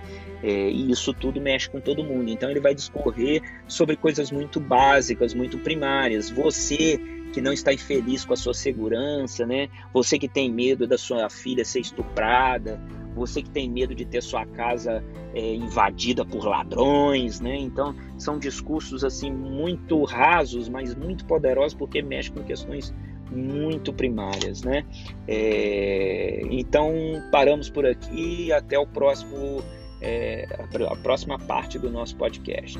É, 0.41 0.71
e 0.71 0.89
isso 0.89 1.13
tudo 1.13 1.39
mexe 1.39 1.69
com 1.69 1.79
todo 1.79 2.03
mundo. 2.03 2.31
Então 2.31 2.49
ele 2.49 2.59
vai 2.59 2.73
discorrer 2.73 3.43
sobre 3.67 3.95
coisas 3.95 4.31
muito 4.31 4.59
básicas, 4.59 5.35
muito 5.35 5.59
primárias. 5.59 6.31
Você 6.31 6.99
que 7.37 7.41
não 7.41 7.53
está 7.53 7.71
infeliz 7.71 8.25
com 8.25 8.33
a 8.33 8.35
sua 8.35 8.55
segurança, 8.55 9.45
né? 9.45 9.69
Você 9.93 10.17
que 10.17 10.27
tem 10.27 10.51
medo 10.51 10.87
da 10.87 10.97
sua 10.97 11.29
filha 11.29 11.63
ser 11.63 11.81
estuprada, 11.81 12.81
você 13.13 13.43
que 13.43 13.49
tem 13.51 13.69
medo 13.69 13.93
de 13.93 14.05
ter 14.05 14.23
sua 14.23 14.43
casa 14.43 15.03
é, 15.35 15.53
invadida 15.53 16.25
por 16.25 16.43
ladrões, 16.43 17.39
né? 17.39 17.55
Então 17.55 17.93
são 18.17 18.39
discursos 18.39 19.03
assim 19.03 19.31
muito 19.31 20.03
rasos, 20.03 20.67
mas 20.67 20.95
muito 20.95 21.25
poderosos 21.25 21.75
porque 21.75 22.01
mexem 22.01 22.33
com 22.33 22.41
questões 22.41 22.91
muito 23.29 23.93
primárias, 23.93 24.63
né? 24.63 24.83
É, 25.27 26.41
então 26.49 26.91
paramos 27.31 27.69
por 27.69 27.85
aqui 27.85 28.51
até 28.51 28.79
o 28.79 28.87
próximo 28.87 29.61
é, 30.01 30.47
a 30.89 30.95
próxima 30.95 31.37
parte 31.37 31.77
do 31.77 31.91
nosso 31.91 32.15
podcast. 32.15 32.79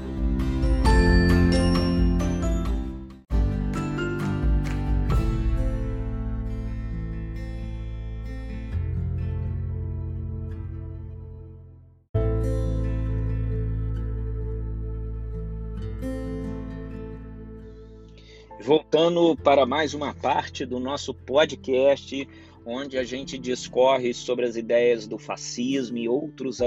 Voltando 18.68 19.34
para 19.34 19.66
mais 19.66 19.94
uma 19.94 20.14
parte 20.14 20.66
do 20.66 20.78
nosso 20.78 21.14
podcast, 21.14 22.28
onde 22.66 22.98
a 22.98 23.04
gente 23.06 23.38
discorre 23.38 24.14
sobre 24.14 24.46
as 24.46 24.58
ideias 24.58 25.08
do 25.08 25.18
fascismo 25.18 25.98
e 25.98 26.10
outros 26.10 26.60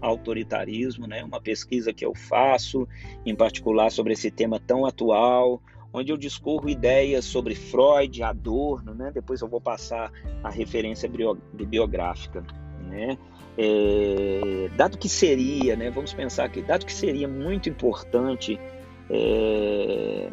autoritarismos, 0.00 1.08
né? 1.08 1.24
Uma 1.24 1.40
pesquisa 1.40 1.92
que 1.92 2.06
eu 2.06 2.14
faço, 2.14 2.86
em 3.26 3.34
particular 3.34 3.90
sobre 3.90 4.12
esse 4.12 4.30
tema 4.30 4.60
tão 4.60 4.86
atual, 4.86 5.60
onde 5.92 6.12
eu 6.12 6.16
discorro 6.16 6.68
ideias 6.68 7.24
sobre 7.24 7.56
Freud, 7.56 8.22
Adorno, 8.22 8.94
né? 8.94 9.10
Depois 9.12 9.40
eu 9.40 9.48
vou 9.48 9.60
passar 9.60 10.12
a 10.44 10.50
referência 10.50 11.10
bibliográfica, 11.52 12.44
né? 12.88 13.18
É, 13.58 14.70
dado 14.76 14.96
que 14.96 15.08
seria, 15.08 15.74
né? 15.74 15.90
Vamos 15.90 16.14
pensar 16.14 16.44
aqui, 16.44 16.62
dado 16.62 16.86
que 16.86 16.92
seria 16.92 17.26
muito 17.26 17.68
importante 17.68 18.56
é, 19.10 20.30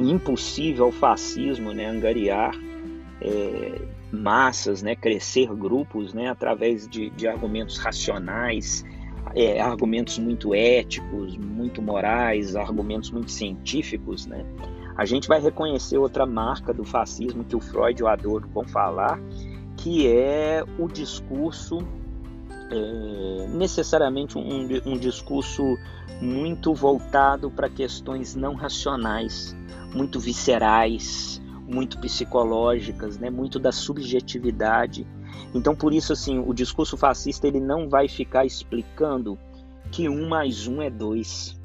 impossível 0.00 0.86
ao 0.86 0.92
fascismo 0.92 1.72
né, 1.72 1.86
angariar 1.86 2.54
é, 3.20 3.80
massas, 4.12 4.82
né, 4.82 4.94
crescer 4.94 5.48
grupos 5.54 6.14
né, 6.14 6.28
através 6.28 6.88
de, 6.88 7.10
de 7.10 7.26
argumentos 7.26 7.78
racionais, 7.78 8.84
é, 9.34 9.60
argumentos 9.60 10.18
muito 10.18 10.54
éticos, 10.54 11.36
muito 11.36 11.82
morais, 11.82 12.56
argumentos 12.56 13.10
muito 13.10 13.30
científicos. 13.30 14.26
Né? 14.26 14.44
A 14.96 15.04
gente 15.04 15.28
vai 15.28 15.40
reconhecer 15.40 15.98
outra 15.98 16.26
marca 16.26 16.72
do 16.72 16.84
fascismo 16.84 17.44
que 17.44 17.54
o 17.54 17.60
Freud 17.60 18.00
e 18.00 18.04
o 18.04 18.08
Adorno 18.08 18.48
vão 18.48 18.64
falar, 18.64 19.20
que 19.76 20.08
é 20.08 20.64
o 20.78 20.88
discurso 20.88 21.78
é, 22.70 23.46
necessariamente 23.48 24.36
um, 24.36 24.68
um, 24.84 24.98
discurso 24.98 25.62
muito 26.20 26.74
voltado 26.74 27.50
para 27.50 27.68
questões 27.68 28.34
não 28.34 28.54
racionais, 28.54 29.56
muito 29.94 30.20
viscerais, 30.20 31.40
muito 31.66 31.98
psicológicas, 31.98 33.18
né? 33.18 33.30
muito 33.30 33.58
da 33.58 33.72
subjetividade. 33.72 35.06
Então, 35.54 35.74
por 35.74 35.92
isso, 35.92 36.12
assim, 36.12 36.38
o 36.38 36.52
discurso 36.52 36.96
fascista 36.96 37.46
ele 37.46 37.60
não 37.60 37.88
vai 37.88 38.08
ficar 38.08 38.44
explicando 38.44 39.38
que 39.90 40.08
um 40.08 40.28
mais 40.28 40.66
um 40.66 40.82
é 40.82 40.90
dois. 40.90 41.58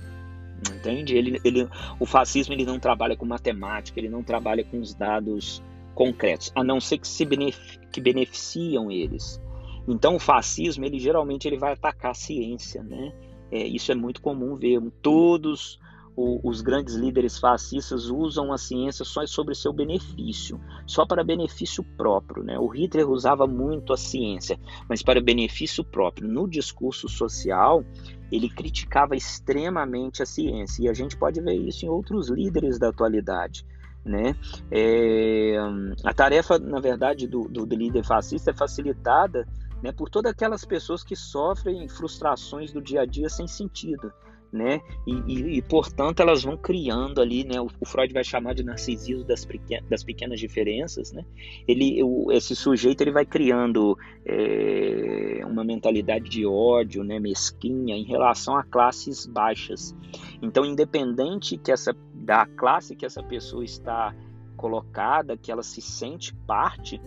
Entende? 0.75 1.15
Ele, 1.15 1.41
ele, 1.43 1.67
o 1.99 2.05
fascismo 2.05 2.53
ele 2.53 2.65
não 2.65 2.79
trabalha 2.79 3.17
com 3.17 3.25
matemática, 3.25 3.99
ele 3.99 4.09
não 4.09 4.23
trabalha 4.23 4.63
com 4.63 4.79
os 4.79 4.93
dados 4.93 5.61
concretos, 5.93 6.51
a 6.55 6.63
não 6.63 6.79
ser 6.79 6.97
que 6.97 7.07
se 7.07 7.25
benefic, 7.25 7.87
que 7.87 8.01
beneficiam 8.01 8.89
eles. 8.89 9.41
Então, 9.87 10.15
o 10.15 10.19
fascismo 10.19 10.85
ele 10.85 10.99
geralmente 10.99 11.47
ele 11.47 11.57
vai 11.57 11.73
atacar 11.73 12.11
a 12.11 12.15
ciência, 12.15 12.81
né? 12.81 13.13
É, 13.51 13.67
isso 13.67 13.91
é 13.91 13.95
muito 13.95 14.21
comum 14.21 14.55
ver. 14.55 14.81
Todos 15.01 15.79
o, 16.15 16.39
os 16.47 16.61
grandes 16.61 16.95
líderes 16.95 17.39
fascistas 17.39 18.09
usam 18.09 18.53
a 18.53 18.57
ciência 18.57 19.03
só 19.03 19.25
sobre 19.25 19.55
seu 19.55 19.73
benefício, 19.73 20.59
só 20.85 21.05
para 21.05 21.23
benefício 21.23 21.83
próprio. 21.83 22.43
Né? 22.43 22.57
O 22.59 22.67
Hitler 22.67 23.09
usava 23.09 23.47
muito 23.47 23.93
a 23.93 23.97
ciência, 23.97 24.59
mas 24.87 25.01
para 25.01 25.21
benefício 25.21 25.83
próprio. 25.83 26.27
No 26.27 26.47
discurso 26.47 27.09
social, 27.09 27.83
ele 28.31 28.49
criticava 28.49 29.15
extremamente 29.15 30.21
a 30.21 30.25
ciência, 30.25 30.83
e 30.83 30.89
a 30.89 30.93
gente 30.93 31.17
pode 31.17 31.41
ver 31.41 31.55
isso 31.55 31.85
em 31.85 31.89
outros 31.89 32.29
líderes 32.29 32.77
da 32.77 32.89
atualidade. 32.89 33.65
Né? 34.05 34.35
É, 34.69 35.55
a 36.03 36.13
tarefa, 36.13 36.59
na 36.59 36.79
verdade, 36.79 37.25
do, 37.25 37.47
do, 37.47 37.65
do 37.65 37.75
líder 37.75 38.03
fascista 38.03 38.51
é 38.51 38.53
facilitada 38.53 39.47
né, 39.81 39.93
por 39.93 40.09
todas 40.09 40.31
aquelas 40.31 40.65
pessoas 40.65 41.03
que 41.03 41.15
sofrem 41.15 41.87
frustrações 41.87 42.71
do 42.71 42.81
dia 42.81 43.01
a 43.01 43.05
dia 43.05 43.29
sem 43.29 43.47
sentido 43.47 44.11
né? 44.53 44.81
E, 45.07 45.13
e, 45.27 45.57
e, 45.57 45.61
portanto 45.63 46.19
elas 46.19 46.43
vão 46.43 46.55
criando 46.55 47.19
ali, 47.19 47.43
né? 47.43 47.59
O, 47.59 47.67
o 47.79 47.85
Freud 47.85 48.13
vai 48.13 48.23
chamar 48.23 48.53
de 48.53 48.63
narcisismo 48.63 49.23
das, 49.23 49.43
pequenas, 49.43 49.89
das 49.89 50.03
pequenas 50.03 50.39
diferenças, 50.39 51.11
né? 51.11 51.25
Ele, 51.67 52.03
o, 52.03 52.31
esse 52.31 52.55
sujeito 52.55 53.01
ele 53.01 53.11
vai 53.11 53.25
criando 53.25 53.97
é, 54.23 55.41
uma 55.43 55.63
mentalidade 55.63 56.29
de 56.29 56.45
ódio, 56.45 57.03
né? 57.03 57.19
Mesquinha 57.19 57.95
em 57.95 58.03
relação 58.03 58.55
a 58.55 58.63
classes 58.63 59.25
baixas. 59.25 59.95
Então, 60.39 60.63
independente 60.63 61.57
que 61.57 61.71
essa 61.71 61.95
da 62.13 62.45
classe 62.45 62.95
que 62.95 63.05
essa 63.05 63.23
pessoa 63.23 63.65
está 63.65 64.15
colocada, 64.55 65.35
que 65.35 65.51
ela 65.51 65.63
se 65.63 65.81
sente 65.81 66.33
parte, 66.47 67.01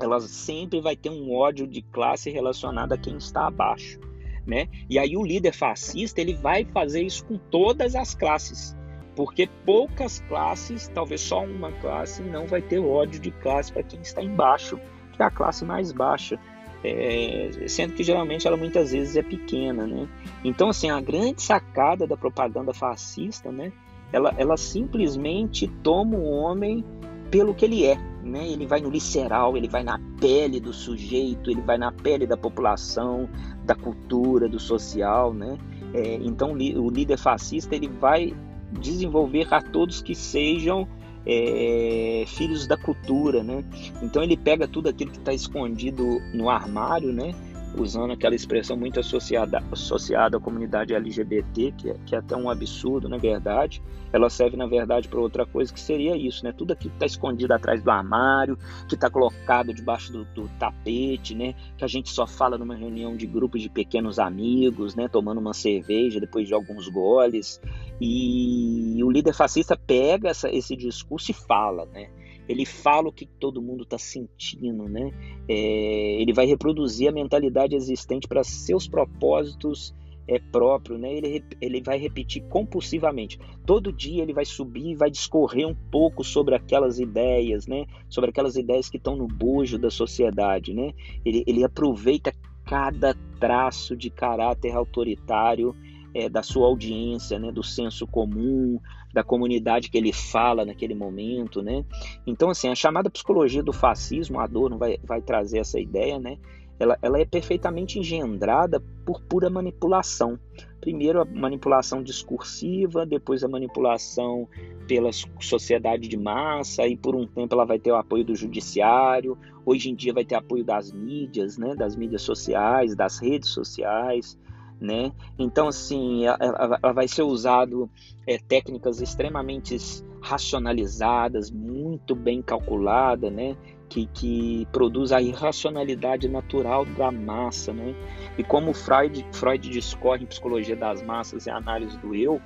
ela 0.00 0.18
sempre 0.20 0.80
vai 0.80 0.96
ter 0.96 1.10
um 1.10 1.32
ódio 1.32 1.66
de 1.66 1.80
classe 1.80 2.28
relacionado 2.28 2.92
a 2.92 2.98
quem 2.98 3.16
está 3.16 3.46
abaixo 3.46 4.11
né? 4.46 4.68
E 4.88 4.98
aí 4.98 5.16
o 5.16 5.22
líder 5.22 5.52
fascista 5.52 6.20
ele 6.20 6.34
vai 6.34 6.64
fazer 6.64 7.02
isso 7.02 7.24
com 7.24 7.36
todas 7.36 7.94
as 7.94 8.14
classes, 8.14 8.76
porque 9.14 9.48
poucas 9.64 10.20
classes, 10.28 10.88
talvez 10.88 11.20
só 11.20 11.44
uma 11.44 11.72
classe, 11.72 12.22
não 12.22 12.46
vai 12.46 12.62
ter 12.62 12.78
ódio 12.78 13.20
de 13.20 13.30
classe 13.30 13.72
para 13.72 13.82
quem 13.82 14.00
está 14.00 14.22
embaixo, 14.22 14.78
que 15.12 15.22
é 15.22 15.26
a 15.26 15.30
classe 15.30 15.64
mais 15.64 15.92
baixa. 15.92 16.38
É, 16.84 17.48
sendo 17.68 17.94
que 17.94 18.02
geralmente 18.02 18.44
ela 18.44 18.56
muitas 18.56 18.90
vezes 18.90 19.14
é 19.16 19.22
pequena, 19.22 19.86
né? 19.86 20.08
Então, 20.42 20.68
assim, 20.68 20.90
a 20.90 21.00
grande 21.00 21.40
sacada 21.40 22.08
da 22.08 22.16
propaganda 22.16 22.74
fascista, 22.74 23.52
né? 23.52 23.72
Ela, 24.12 24.34
ela 24.36 24.56
simplesmente 24.56 25.68
toma 25.68 26.16
o 26.18 26.28
homem 26.28 26.84
pelo 27.30 27.54
que 27.54 27.64
ele 27.64 27.86
é, 27.86 27.96
né? 28.22 28.48
Ele 28.48 28.66
vai 28.66 28.80
no 28.80 28.90
visceral, 28.90 29.56
ele 29.56 29.68
vai 29.68 29.82
na 29.82 29.98
pele 30.20 30.60
do 30.60 30.72
sujeito, 30.72 31.50
ele 31.50 31.60
vai 31.60 31.76
na 31.76 31.90
pele 31.90 32.26
da 32.26 32.36
população, 32.36 33.28
da 33.64 33.74
cultura, 33.74 34.48
do 34.48 34.58
social, 34.58 35.32
né? 35.32 35.58
É, 35.94 36.14
então 36.22 36.52
o 36.52 36.90
líder 36.90 37.18
fascista 37.18 37.74
ele 37.74 37.88
vai 37.88 38.34
desenvolver 38.80 39.52
a 39.52 39.60
todos 39.60 40.00
que 40.00 40.14
sejam 40.14 40.88
é, 41.26 42.24
filhos 42.26 42.66
da 42.66 42.76
cultura, 42.76 43.42
né? 43.42 43.64
Então 44.02 44.22
ele 44.22 44.36
pega 44.36 44.66
tudo 44.66 44.88
aquilo 44.88 45.10
que 45.10 45.18
está 45.18 45.32
escondido 45.32 46.20
no 46.32 46.48
armário, 46.48 47.12
né? 47.12 47.34
Usando 47.76 48.12
aquela 48.12 48.34
expressão 48.34 48.76
muito 48.76 49.00
associada, 49.00 49.62
associada 49.70 50.36
à 50.36 50.40
comunidade 50.40 50.94
LGBT, 50.94 51.72
que 51.76 51.90
é, 51.90 51.96
que 52.04 52.14
é 52.14 52.18
até 52.18 52.36
um 52.36 52.50
absurdo, 52.50 53.08
na 53.08 53.16
verdade. 53.16 53.82
Ela 54.12 54.28
serve, 54.28 54.56
na 54.56 54.66
verdade, 54.66 55.08
para 55.08 55.20
outra 55.20 55.46
coisa, 55.46 55.72
que 55.72 55.80
seria 55.80 56.14
isso, 56.16 56.44
né? 56.44 56.52
Tudo 56.52 56.72
aquilo 56.72 56.90
que 56.90 56.96
está 56.96 57.06
escondido 57.06 57.52
atrás 57.52 57.82
do 57.82 57.90
armário, 57.90 58.58
que 58.86 58.94
está 58.94 59.08
colocado 59.08 59.72
debaixo 59.72 60.12
do, 60.12 60.24
do, 60.26 60.48
tapete, 60.58 61.34
né? 61.34 61.54
Que 61.78 61.84
a 61.84 61.88
gente 61.88 62.10
só 62.10 62.26
fala 62.26 62.58
numa 62.58 62.74
reunião 62.74 63.16
de 63.16 63.26
grupos 63.26 63.62
de 63.62 63.70
pequenos 63.70 64.18
amigos, 64.18 64.94
né? 64.94 65.08
Tomando 65.08 65.38
uma 65.38 65.54
cerveja 65.54 66.20
depois 66.20 66.46
de 66.46 66.52
alguns 66.52 66.88
goles. 66.88 67.60
E 68.00 69.02
o 69.02 69.10
líder 69.10 69.32
fascista 69.32 69.76
pega 69.76 70.28
essa, 70.28 70.50
esse 70.50 70.76
discurso 70.76 71.30
e 71.30 71.34
fala, 71.34 71.86
né? 71.86 72.10
Ele 72.48 72.66
fala 72.66 73.08
o 73.08 73.12
que 73.12 73.26
todo 73.26 73.62
mundo 73.62 73.84
está 73.84 73.98
sentindo, 73.98 74.88
né? 74.88 75.10
É, 75.48 76.20
ele 76.20 76.32
vai 76.32 76.46
reproduzir 76.46 77.08
a 77.08 77.12
mentalidade 77.12 77.74
existente 77.74 78.26
para 78.28 78.44
seus 78.44 78.88
propósitos 78.88 79.94
é 80.26 80.38
próprio, 80.38 80.98
né? 80.98 81.12
Ele, 81.12 81.44
ele 81.60 81.82
vai 81.82 81.98
repetir 81.98 82.42
compulsivamente. 82.44 83.38
Todo 83.66 83.92
dia 83.92 84.22
ele 84.22 84.32
vai 84.32 84.44
subir 84.44 84.90
e 84.90 84.94
vai 84.94 85.10
discorrer 85.10 85.66
um 85.66 85.74
pouco 85.74 86.22
sobre 86.22 86.54
aquelas 86.54 86.98
ideias, 86.98 87.66
né? 87.66 87.86
Sobre 88.08 88.30
aquelas 88.30 88.56
ideias 88.56 88.88
que 88.88 88.96
estão 88.96 89.16
no 89.16 89.26
bojo 89.26 89.78
da 89.78 89.90
sociedade, 89.90 90.72
né? 90.72 90.92
Ele, 91.24 91.42
ele 91.46 91.64
aproveita 91.64 92.32
cada 92.64 93.14
traço 93.40 93.96
de 93.96 94.08
caráter 94.08 94.74
autoritário 94.74 95.74
é, 96.14 96.28
da 96.28 96.42
sua 96.42 96.66
audiência, 96.66 97.38
né? 97.38 97.50
Do 97.50 97.62
senso 97.62 98.06
comum, 98.06 98.78
da 99.12 99.22
comunidade 99.22 99.90
que 99.90 99.98
ele 99.98 100.12
fala 100.12 100.64
naquele 100.64 100.94
momento, 100.94 101.62
né? 101.62 101.84
Então, 102.26 102.50
assim, 102.50 102.68
a 102.68 102.74
chamada 102.74 103.10
psicologia 103.10 103.62
do 103.62 103.72
fascismo, 103.72 104.40
a 104.40 104.44
Adorno 104.44 104.78
vai, 104.78 104.98
vai 105.04 105.20
trazer 105.20 105.58
essa 105.58 105.78
ideia, 105.78 106.18
né? 106.18 106.38
Ela, 106.78 106.98
ela 107.00 107.20
é 107.20 107.24
perfeitamente 107.24 107.98
engendrada 107.98 108.82
por 109.06 109.20
pura 109.22 109.48
manipulação. 109.48 110.38
Primeiro 110.80 111.20
a 111.20 111.24
manipulação 111.24 112.02
discursiva, 112.02 113.06
depois 113.06 113.44
a 113.44 113.48
manipulação 113.48 114.48
pela 114.88 115.10
sociedade 115.40 116.08
de 116.08 116.16
massa, 116.16 116.84
e 116.88 116.96
por 116.96 117.14
um 117.14 117.24
tempo 117.24 117.54
ela 117.54 117.64
vai 117.64 117.78
ter 117.78 117.92
o 117.92 117.96
apoio 117.96 118.24
do 118.24 118.34
judiciário, 118.34 119.38
hoje 119.64 119.90
em 119.90 119.94
dia 119.94 120.12
vai 120.12 120.24
ter 120.24 120.34
apoio 120.34 120.64
das 120.64 120.90
mídias, 120.90 121.56
né, 121.56 121.76
das 121.76 121.94
mídias 121.94 122.22
sociais, 122.22 122.96
das 122.96 123.20
redes 123.20 123.50
sociais, 123.50 124.36
né? 124.82 125.12
Então, 125.38 125.68
assim, 125.68 126.26
ela, 126.26 126.78
ela 126.82 126.92
vai 126.92 127.06
ser 127.06 127.22
usado 127.22 127.88
é, 128.26 128.36
técnicas 128.36 129.00
extremamente 129.00 129.76
racionalizadas, 130.20 131.50
muito 131.50 132.14
bem 132.14 132.42
calculada, 132.42 133.30
né? 133.30 133.56
Que, 133.88 134.06
que 134.06 134.66
produz 134.72 135.12
a 135.12 135.20
irracionalidade 135.20 136.28
natural 136.28 136.84
da 136.84 137.10
massa, 137.10 137.72
né? 137.72 137.94
E 138.36 138.42
como 138.42 138.72
Freud, 138.72 139.24
Freud 139.32 139.68
discorre 139.68 140.24
em 140.24 140.26
psicologia 140.26 140.76
das 140.76 141.02
massas 141.02 141.46
e 141.46 141.50
análise 141.50 141.96
do 141.98 142.14
eu, 142.14 142.40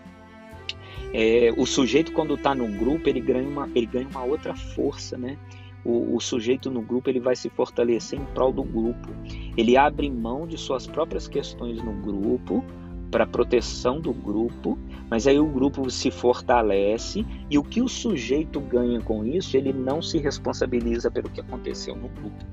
é, 1.12 1.52
o 1.56 1.64
sujeito 1.64 2.12
quando 2.12 2.34
está 2.34 2.54
no 2.54 2.66
grupo 2.78 3.08
ele 3.08 3.20
ganha 3.20 3.48
uma 3.48 3.70
ele 3.74 3.86
ganha 3.86 4.08
uma 4.08 4.24
outra 4.24 4.54
força, 4.54 5.16
né? 5.16 5.38
O, 5.86 6.16
o, 6.16 6.20
sujeito 6.20 6.68
no 6.68 6.82
grupo 6.82 7.08
ele 7.08 7.20
vai 7.20 7.36
se 7.36 7.48
fortalecer 7.48 8.18
em 8.18 8.24
prol 8.26 8.52
do 8.52 8.64
grupo. 8.64 9.08
Ele 9.56 9.76
abre 9.76 10.10
mão 10.10 10.46
de 10.46 10.58
suas 10.58 10.86
próprias 10.86 11.28
questões 11.28 11.80
no 11.82 11.92
grupo 11.92 12.64
para 13.10 13.24
proteção 13.24 14.00
do 14.00 14.12
grupo, 14.12 14.76
mas 15.08 15.28
aí 15.28 15.38
o 15.38 15.46
grupo 15.46 15.88
se 15.88 16.10
fortalece 16.10 17.24
e 17.48 17.56
o 17.56 17.62
que 17.62 17.80
o 17.80 17.88
sujeito 17.88 18.60
ganha 18.60 19.00
com 19.00 19.24
isso, 19.24 19.56
ele 19.56 19.72
não 19.72 20.02
se 20.02 20.18
responsabiliza 20.18 21.08
pelo 21.08 21.30
que 21.30 21.40
aconteceu 21.40 21.94
no 21.94 22.08
grupo, 22.08 22.44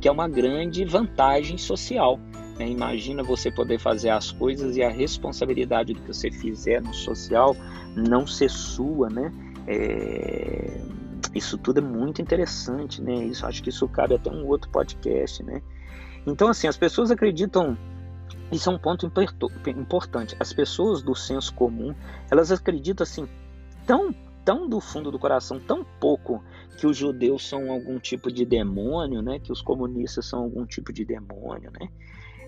que 0.00 0.08
é 0.08 0.10
uma 0.10 0.26
grande 0.26 0.82
vantagem 0.86 1.58
social. 1.58 2.18
Né? 2.58 2.70
Imagina 2.70 3.22
você 3.22 3.50
poder 3.50 3.78
fazer 3.78 4.08
as 4.08 4.32
coisas 4.32 4.78
e 4.78 4.82
a 4.82 4.88
responsabilidade 4.88 5.92
do 5.92 6.00
que 6.00 6.08
você 6.08 6.30
fizer 6.30 6.80
no 6.80 6.94
social 6.94 7.54
não 7.94 8.26
ser 8.26 8.48
sua, 8.48 9.10
né? 9.10 9.32
É 9.66 10.97
isso 11.34 11.58
tudo 11.58 11.78
é 11.78 11.82
muito 11.82 12.22
interessante, 12.22 13.02
né? 13.02 13.24
Isso 13.24 13.46
acho 13.46 13.62
que 13.62 13.70
isso 13.70 13.88
cabe 13.88 14.14
até 14.14 14.30
um 14.30 14.46
outro 14.46 14.70
podcast, 14.70 15.42
né? 15.42 15.62
Então, 16.26 16.48
assim, 16.48 16.66
as 16.66 16.76
pessoas 16.76 17.10
acreditam. 17.10 17.76
Isso 18.50 18.70
é 18.70 18.72
um 18.72 18.78
ponto 18.78 19.10
importante. 19.66 20.36
As 20.40 20.52
pessoas 20.52 21.02
do 21.02 21.14
senso 21.14 21.52
comum, 21.54 21.94
elas 22.30 22.50
acreditam 22.50 23.04
assim 23.04 23.28
tão 23.86 24.14
tão 24.44 24.66
do 24.66 24.80
fundo 24.80 25.10
do 25.10 25.18
coração, 25.18 25.60
tão 25.60 25.84
pouco 26.00 26.42
que 26.78 26.86
os 26.86 26.96
judeus 26.96 27.46
são 27.46 27.70
algum 27.70 27.98
tipo 27.98 28.32
de 28.32 28.46
demônio, 28.46 29.20
né? 29.20 29.38
Que 29.38 29.52
os 29.52 29.60
comunistas 29.60 30.24
são 30.24 30.40
algum 30.40 30.64
tipo 30.64 30.90
de 30.90 31.04
demônio, 31.04 31.70
né? 31.78 31.90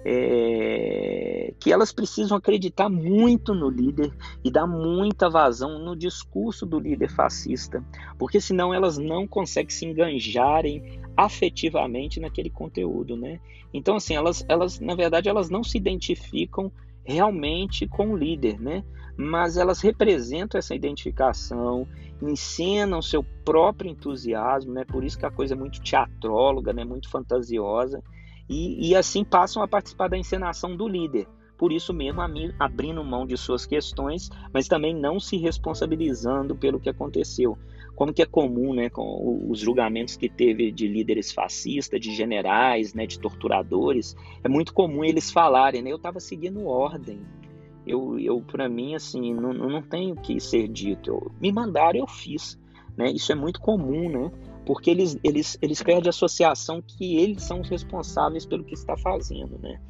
É, 0.05 1.53
que 1.59 1.73
elas 1.73 1.93
precisam 1.93 2.37
acreditar 2.37 2.89
muito 2.89 3.55
no 3.55 3.69
líder 3.69 4.13
e 4.43 4.51
dar 4.51 4.67
muita 4.67 5.29
vazão 5.29 5.79
no 5.79 5.95
discurso 5.95 6.65
do 6.65 6.79
líder 6.79 7.11
fascista, 7.11 7.85
porque 8.19 8.41
senão 8.41 8.73
elas 8.73 8.97
não 8.97 9.27
conseguem 9.27 9.71
se 9.71 9.85
enganjarem 9.85 11.01
afetivamente 11.17 12.19
naquele 12.19 12.51
conteúdo, 12.51 13.17
né? 13.17 13.41
Então 13.73 13.97
assim, 13.97 14.15
elas, 14.15 14.45
elas 14.49 14.81
na 14.81 14.95
verdade 14.95 15.29
elas 15.29 15.51
não 15.51 15.63
se 15.63 15.77
identificam 15.77 16.73
realmente 17.05 17.87
com 17.87 18.13
o 18.13 18.17
líder, 18.17 18.59
né? 18.59 18.83
Mas 19.17 19.59
elas 19.59 19.83
representam 19.83 20.59
essa 20.59 20.75
identificação, 20.75 21.87
encenam 22.23 23.03
seu 23.03 23.23
próprio 23.45 23.91
entusiasmo, 23.91 24.73
né? 24.73 24.85
Por 24.85 25.05
isso 25.05 25.19
que 25.19 25.27
a 25.27 25.31
coisa 25.31 25.53
é 25.53 25.57
muito 25.57 25.83
teatróloga, 25.83 26.73
né? 26.73 26.85
Muito 26.85 27.11
fantasiosa 27.11 28.03
e, 28.51 28.89
e 28.89 28.97
assim 28.97 29.23
passam 29.23 29.63
a 29.63 29.69
participar 29.69 30.09
da 30.09 30.19
encenação 30.19 30.77
do 30.77 30.89
líder. 30.89 31.29
Por 31.57 31.73
isso 31.73 31.93
mesmo, 31.93 32.21
abrindo 32.59 33.05
mão 33.05 33.25
de 33.27 33.37
suas 33.37 33.65
questões, 33.65 34.29
mas 34.53 34.67
também 34.67 34.95
não 34.95 35.21
se 35.21 35.37
responsabilizando 35.37 36.57
pelo 36.57 36.81
que 36.81 36.89
aconteceu. 36.89 37.57
Como 37.95 38.13
que 38.13 38.23
é 38.23 38.27
comum, 38.27 38.73
né, 38.73 38.89
com 38.89 39.47
os 39.49 39.61
julgamentos 39.61 40.17
que 40.17 40.29
teve 40.29 40.73
de 40.73 40.89
líderes 40.89 41.33
fascistas, 41.33 42.01
de 42.01 42.13
generais, 42.15 42.95
né, 42.95 43.07
de 43.07 43.21
torturadores, 43.21 44.17
é 44.43 44.49
muito 44.49 44.73
comum 44.73 45.05
eles 45.05 45.31
falarem, 45.31 45.83
né, 45.83 45.93
eu 45.93 45.97
estava 45.97 46.19
seguindo 46.19 46.67
ordem. 46.67 47.21
Eu, 47.87 48.19
eu 48.19 48.41
para 48.41 48.69
mim, 48.69 48.95
assim, 48.95 49.35
não, 49.35 49.53
não 49.53 49.83
tenho 49.83 50.17
que 50.17 50.41
ser 50.41 50.67
dito. 50.67 51.11
Eu, 51.11 51.33
me 51.41 51.53
mandaram, 51.53 52.01
eu 52.01 52.07
fiz. 52.07 52.59
Né? 52.97 53.11
Isso 53.13 53.33
é 53.33 53.35
muito 53.35 53.61
comum, 53.61 54.09
né? 54.09 54.31
Porque 54.65 54.91
eles, 54.91 55.19
eles, 55.25 55.59
eles 55.61 55.83
perdem 55.83 56.07
a 56.07 56.11
associação 56.11 56.83
que 56.83 57.17
eles 57.17 57.43
são 57.43 57.61
os 57.61 57.69
responsáveis 57.69 58.47
pelo 58.47 58.65
que 58.65 58.75
está 58.75 58.97
fazendo, 58.97 59.59
né? 59.59 59.81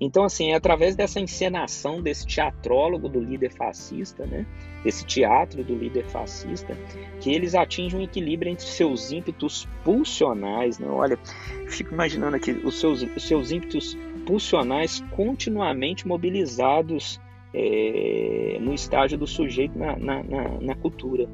Então, 0.00 0.24
assim, 0.24 0.50
é 0.50 0.54
através 0.54 0.96
dessa 0.96 1.20
encenação 1.20 2.02
desse 2.02 2.26
teatrólogo 2.26 3.08
do 3.08 3.20
líder 3.20 3.52
fascista, 3.52 4.26
né? 4.26 4.46
Desse 4.82 5.04
teatro 5.04 5.62
do 5.62 5.74
líder 5.74 6.04
fascista, 6.06 6.76
que 7.20 7.32
eles 7.32 7.54
atingem 7.54 8.00
um 8.00 8.02
equilíbrio 8.02 8.50
entre 8.50 8.66
seus 8.66 9.12
ímpetos 9.12 9.68
pulsionais, 9.84 10.78
né? 10.78 10.88
Olha, 10.88 11.18
fico 11.68 11.94
imaginando 11.94 12.36
aqui 12.36 12.50
os 12.50 12.80
seus, 12.80 13.02
os 13.02 13.22
seus 13.22 13.50
ímpetos 13.50 13.96
pulsionais 14.26 15.00
continuamente 15.12 16.08
mobilizados 16.08 17.20
é, 17.52 18.58
no 18.60 18.74
estágio 18.74 19.16
do 19.16 19.26
sujeito 19.26 19.78
na, 19.78 19.96
na, 19.96 20.22
na, 20.24 20.60
na 20.60 20.74
cultura, 20.74 21.28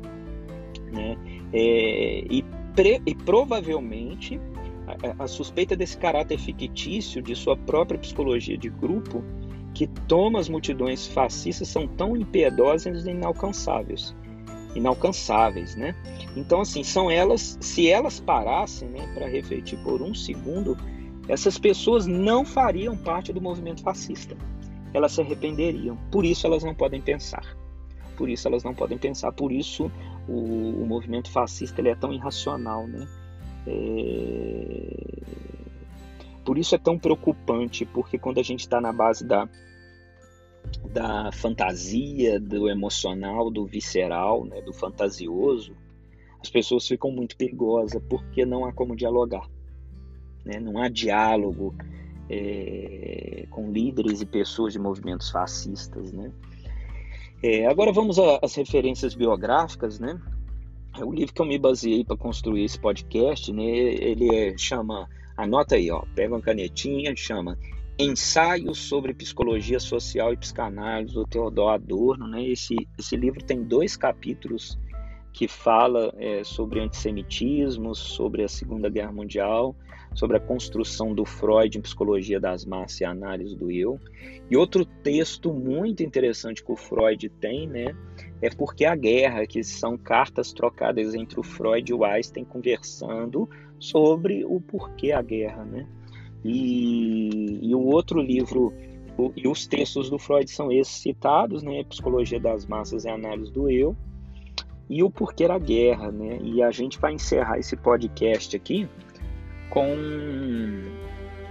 né? 0.92 1.16
É, 1.52 2.24
e 2.30 2.44
e 3.06 3.14
provavelmente 3.14 4.40
a, 4.86 5.24
a 5.24 5.26
suspeita 5.28 5.76
desse 5.76 5.96
caráter 5.96 6.38
fictício 6.38 7.22
de 7.22 7.34
sua 7.34 7.56
própria 7.56 7.98
psicologia 7.98 8.56
de 8.56 8.68
grupo 8.68 9.22
que 9.74 9.86
toma 9.86 10.40
as 10.40 10.48
multidões 10.48 11.06
fascistas 11.06 11.68
são 11.68 11.86
tão 11.86 12.16
impiedosas 12.16 13.06
e 13.06 13.10
inalcançáveis 13.10 14.14
inalcançáveis, 14.74 15.74
né? 15.74 15.94
Então 16.36 16.60
assim, 16.60 16.84
são 16.84 17.10
elas, 17.10 17.58
se 17.60 17.88
elas 17.88 18.20
parassem, 18.20 18.88
né, 18.88 19.06
para 19.14 19.26
refletir 19.26 19.78
por 19.82 20.00
um 20.00 20.14
segundo, 20.14 20.76
essas 21.28 21.58
pessoas 21.58 22.06
não 22.06 22.44
fariam 22.44 22.96
parte 22.96 23.32
do 23.32 23.40
movimento 23.40 23.82
fascista. 23.82 24.36
Elas 24.92 25.12
se 25.12 25.20
arrependeriam. 25.20 25.96
Por 26.10 26.24
isso 26.24 26.46
elas 26.46 26.64
não 26.64 26.74
podem 26.74 27.00
pensar. 27.00 27.56
Por 28.16 28.28
isso 28.28 28.48
elas 28.48 28.64
não 28.64 28.74
podem 28.74 28.98
pensar. 28.98 29.32
Por 29.32 29.52
isso 29.52 29.90
o, 30.30 30.82
o 30.82 30.86
movimento 30.86 31.30
fascista 31.30 31.80
ele 31.80 31.88
é 31.88 31.94
tão 31.94 32.12
irracional, 32.12 32.86
né? 32.86 33.06
É... 33.66 35.20
Por 36.44 36.56
isso 36.56 36.74
é 36.74 36.78
tão 36.78 36.98
preocupante, 36.98 37.84
porque 37.84 38.18
quando 38.18 38.38
a 38.38 38.42
gente 38.42 38.60
está 38.60 38.80
na 38.80 38.92
base 38.92 39.26
da, 39.26 39.48
da 40.92 41.30
fantasia, 41.32 42.40
do 42.40 42.68
emocional, 42.68 43.50
do 43.50 43.66
visceral, 43.66 44.44
né, 44.44 44.60
do 44.62 44.72
fantasioso, 44.72 45.76
as 46.40 46.48
pessoas 46.48 46.86
ficam 46.86 47.10
muito 47.10 47.36
perigosas 47.36 48.02
porque 48.08 48.46
não 48.46 48.64
há 48.64 48.72
como 48.72 48.96
dialogar. 48.96 49.46
Né? 50.44 50.58
Não 50.58 50.78
há 50.78 50.88
diálogo 50.88 51.74
é, 52.28 53.46
com 53.50 53.70
líderes 53.70 54.22
e 54.22 54.26
pessoas 54.26 54.72
de 54.72 54.78
movimentos 54.78 55.30
fascistas. 55.30 56.12
Né? 56.12 56.32
É, 57.42 57.66
agora 57.66 57.92
vamos 57.92 58.18
às 58.18 58.54
referências 58.54 59.14
biográficas, 59.14 59.98
né? 59.98 60.20
É 60.98 61.04
o 61.04 61.12
livro 61.12 61.32
que 61.32 61.40
eu 61.40 61.46
me 61.46 61.58
baseei 61.58 62.04
para 62.04 62.16
construir 62.16 62.64
esse 62.64 62.78
podcast, 62.78 63.50
né? 63.52 63.64
Ele 63.64 64.34
é, 64.34 64.58
chama, 64.58 65.08
anota 65.36 65.76
aí, 65.76 65.90
ó, 65.90 66.02
pega 66.14 66.34
uma 66.34 66.42
canetinha, 66.42 67.16
chama 67.16 67.56
Ensaios 67.98 68.78
sobre 68.78 69.14
Psicologia 69.14 69.80
Social 69.80 70.32
e 70.32 70.36
Psicanálise 70.36 71.14
do 71.14 71.24
Theodor 71.24 71.70
Adorno, 71.70 72.26
né? 72.26 72.44
Esse, 72.46 72.74
esse 72.98 73.16
livro 73.16 73.42
tem 73.42 73.62
dois 73.62 73.96
capítulos 73.96 74.78
que 75.32 75.46
fala 75.46 76.12
é, 76.18 76.42
sobre 76.44 76.80
antissemitismo, 76.80 77.94
sobre 77.94 78.42
a 78.42 78.48
Segunda 78.48 78.88
Guerra 78.88 79.12
Mundial, 79.12 79.74
sobre 80.14 80.36
a 80.36 80.40
construção 80.40 81.14
do 81.14 81.24
Freud 81.24 81.78
em 81.78 81.80
Psicologia 81.80 82.40
das 82.40 82.64
Massas 82.64 83.00
e 83.00 83.04
Análise 83.04 83.56
do 83.56 83.70
Eu. 83.70 83.98
E 84.50 84.56
outro 84.56 84.84
texto 84.84 85.52
muito 85.52 86.02
interessante 86.02 86.64
que 86.64 86.72
o 86.72 86.76
Freud 86.76 87.28
tem, 87.28 87.68
né, 87.68 87.94
é 88.42 88.50
Porque 88.50 88.84
a 88.84 88.96
Guerra, 88.96 89.46
que 89.46 89.62
são 89.62 89.96
cartas 89.96 90.52
trocadas 90.52 91.14
entre 91.14 91.38
o 91.38 91.42
Freud 91.42 91.90
e 91.90 91.94
o 91.94 92.04
Einstein 92.04 92.44
conversando 92.44 93.48
sobre 93.78 94.44
o 94.44 94.60
porquê 94.60 95.12
a 95.12 95.22
guerra, 95.22 95.64
né? 95.64 95.86
E, 96.44 97.60
e 97.62 97.74
o 97.74 97.80
outro 97.80 98.20
livro 98.20 98.72
o, 99.16 99.32
e 99.36 99.46
os 99.46 99.66
textos 99.66 100.08
do 100.08 100.18
Freud 100.18 100.50
são 100.50 100.72
esses 100.72 101.02
citados, 101.02 101.62
né? 101.62 101.84
Psicologia 101.84 102.40
das 102.40 102.66
Massas 102.66 103.04
e 103.04 103.08
Análise 103.08 103.52
do 103.52 103.70
Eu 103.70 103.96
e 104.90 105.04
o 105.04 105.08
porquê 105.08 105.46
da 105.46 105.56
guerra, 105.56 106.10
né? 106.10 106.40
E 106.42 106.60
a 106.60 106.72
gente 106.72 106.98
vai 106.98 107.12
encerrar 107.12 107.58
esse 107.58 107.76
podcast 107.76 108.56
aqui 108.56 108.88
com 109.70 109.86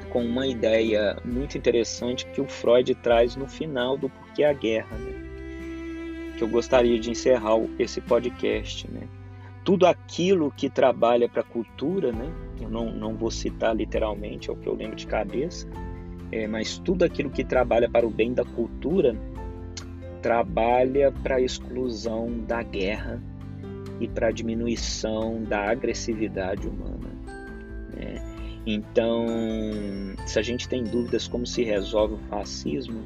com 0.10 0.26
uma 0.26 0.48
ideia 0.48 1.18
muito 1.24 1.56
interessante 1.56 2.26
que 2.34 2.42
o 2.42 2.48
Freud 2.48 2.96
traz 2.96 3.36
no 3.36 3.48
final 3.48 3.96
do 3.96 4.10
porquê 4.10 4.44
a 4.44 4.52
guerra, 4.52 4.98
né? 4.98 6.34
Que 6.36 6.44
eu 6.44 6.50
gostaria 6.50 7.00
de 7.00 7.12
encerrar 7.12 7.56
esse 7.78 8.02
podcast, 8.02 8.90
né? 8.92 9.08
Tudo 9.64 9.86
aquilo 9.86 10.52
que 10.52 10.70
trabalha 10.70 11.30
para 11.30 11.42
a 11.42 11.46
cultura, 11.46 12.12
né? 12.12 12.28
Eu 12.60 12.70
não, 12.70 12.92
não 12.92 13.16
vou 13.16 13.30
citar 13.32 13.74
literalmente, 13.76 14.50
é 14.50 14.54
o 14.54 14.56
que 14.56 14.68
eu 14.68 14.74
lembro 14.74 14.96
de 14.96 15.06
cabeça, 15.06 15.70
é, 16.32 16.48
mas 16.48 16.80
tudo 16.80 17.04
aquilo 17.06 17.30
que 17.30 17.44
trabalha 17.44 17.88
para 17.88 18.06
o 18.06 18.10
bem 18.10 18.34
da 18.34 18.44
cultura 18.44 19.16
trabalha 20.22 21.12
para 21.12 21.36
a 21.36 21.42
exclusão 21.42 22.40
da 22.42 22.62
guerra 22.62 23.22
e 24.00 24.08
para 24.08 24.28
a 24.28 24.32
diminuição 24.32 25.44
da 25.44 25.70
agressividade 25.70 26.68
humana. 26.68 27.10
Né? 27.96 28.22
Então, 28.66 29.26
se 30.26 30.40
a 30.40 30.42
gente 30.42 30.68
tem 30.68 30.84
dúvidas 30.84 31.28
como 31.28 31.46
se 31.46 31.64
resolve 31.64 32.16
o 32.16 32.30
fascismo, 32.30 33.02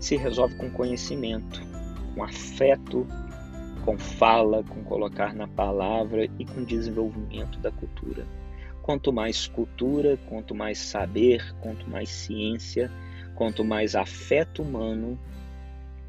se 0.00 0.16
resolve 0.16 0.56
com 0.56 0.70
conhecimento, 0.70 1.60
com 2.14 2.22
afeto, 2.22 3.06
com 3.84 3.96
fala, 3.96 4.64
com 4.64 4.82
colocar 4.82 5.34
na 5.34 5.46
palavra 5.46 6.28
e 6.38 6.44
com 6.44 6.64
desenvolvimento 6.64 7.58
da 7.60 7.70
cultura. 7.70 8.26
Quanto 8.82 9.12
mais 9.12 9.46
cultura, 9.46 10.18
quanto 10.28 10.54
mais 10.54 10.78
saber, 10.78 11.54
quanto 11.60 11.88
mais 11.88 12.08
ciência, 12.08 12.90
quanto 13.34 13.64
mais 13.64 13.94
afeto 13.94 14.62
humano, 14.62 15.18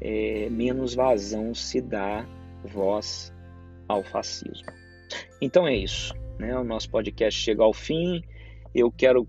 é, 0.00 0.48
menos 0.50 0.94
vazão 0.94 1.54
se 1.54 1.80
dá 1.80 2.26
voz 2.64 3.32
ao 3.88 4.02
fascismo. 4.02 4.70
Então 5.40 5.66
é 5.66 5.74
isso. 5.74 6.14
Né? 6.38 6.56
O 6.56 6.64
nosso 6.64 6.90
podcast 6.90 7.40
chega 7.40 7.62
ao 7.62 7.72
fim. 7.72 8.22
Eu 8.74 8.90
quero 8.90 9.26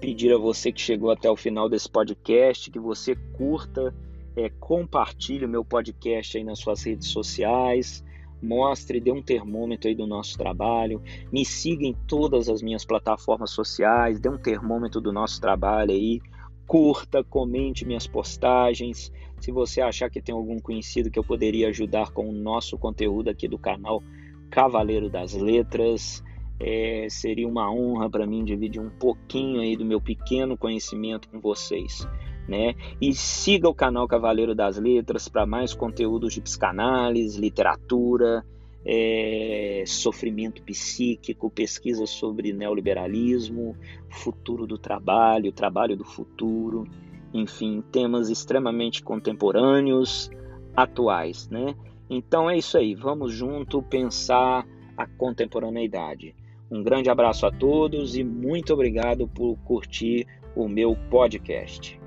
pedir 0.00 0.32
a 0.32 0.38
você 0.38 0.70
que 0.70 0.80
chegou 0.80 1.10
até 1.10 1.30
o 1.30 1.36
final 1.36 1.68
desse 1.68 1.90
podcast 1.90 2.70
que 2.70 2.78
você 2.78 3.16
curta, 3.36 3.94
é, 4.36 4.50
compartilhe 4.60 5.44
o 5.44 5.48
meu 5.48 5.64
podcast 5.64 6.36
aí 6.36 6.44
nas 6.44 6.58
suas 6.58 6.84
redes 6.84 7.08
sociais 7.08 8.04
mostre, 8.42 9.00
dê 9.00 9.12
um 9.12 9.22
termômetro 9.22 9.88
aí 9.88 9.94
do 9.94 10.06
nosso 10.06 10.36
trabalho, 10.36 11.02
me 11.32 11.44
siga 11.44 11.84
em 11.84 11.94
todas 12.06 12.48
as 12.48 12.62
minhas 12.62 12.84
plataformas 12.84 13.50
sociais, 13.50 14.20
dê 14.20 14.28
um 14.28 14.38
termômetro 14.38 15.00
do 15.00 15.12
nosso 15.12 15.40
trabalho 15.40 15.92
aí, 15.92 16.20
curta, 16.66 17.22
comente 17.22 17.84
minhas 17.84 18.06
postagens. 18.06 19.12
Se 19.40 19.52
você 19.52 19.80
achar 19.80 20.10
que 20.10 20.20
tem 20.20 20.34
algum 20.34 20.58
conhecido 20.58 21.10
que 21.10 21.18
eu 21.18 21.24
poderia 21.24 21.68
ajudar 21.68 22.10
com 22.10 22.28
o 22.28 22.32
nosso 22.32 22.78
conteúdo 22.78 23.28
aqui 23.28 23.46
do 23.46 23.58
canal 23.58 24.02
Cavaleiro 24.50 25.08
das 25.08 25.34
Letras, 25.34 26.22
é, 26.58 27.06
seria 27.10 27.46
uma 27.46 27.70
honra 27.70 28.08
para 28.08 28.26
mim 28.26 28.44
dividir 28.44 28.80
um 28.80 28.90
pouquinho 28.90 29.60
aí 29.60 29.76
do 29.76 29.84
meu 29.84 30.00
pequeno 30.00 30.56
conhecimento 30.56 31.28
com 31.28 31.40
vocês 31.40 32.06
né? 32.48 32.74
E 33.00 33.12
siga 33.12 33.68
o 33.68 33.74
canal 33.74 34.06
Cavaleiro 34.06 34.54
das 34.54 34.76
Letras 34.78 35.28
para 35.28 35.46
mais 35.46 35.74
conteúdos 35.74 36.34
de 36.34 36.40
psicanálise, 36.40 37.40
literatura, 37.40 38.44
é, 38.88 39.82
sofrimento 39.84 40.62
psíquico, 40.62 41.50
pesquisa 41.50 42.06
sobre 42.06 42.52
neoliberalismo, 42.52 43.76
futuro 44.08 44.64
do 44.64 44.78
trabalho, 44.78 45.50
trabalho 45.50 45.96
do 45.96 46.04
futuro, 46.04 46.86
enfim, 47.34 47.82
temas 47.90 48.30
extremamente 48.30 49.02
contemporâneos, 49.02 50.30
atuais, 50.76 51.48
né? 51.48 51.74
Então 52.08 52.48
é 52.48 52.56
isso 52.56 52.78
aí, 52.78 52.94
vamos 52.94 53.32
junto 53.32 53.82
pensar 53.82 54.64
a 54.96 55.04
contemporaneidade. 55.04 56.36
Um 56.70 56.82
grande 56.82 57.10
abraço 57.10 57.44
a 57.44 57.50
todos 57.50 58.16
e 58.16 58.22
muito 58.22 58.72
obrigado 58.72 59.26
por 59.26 59.56
curtir 59.64 60.26
o 60.54 60.68
meu 60.68 60.96
podcast. 61.10 62.00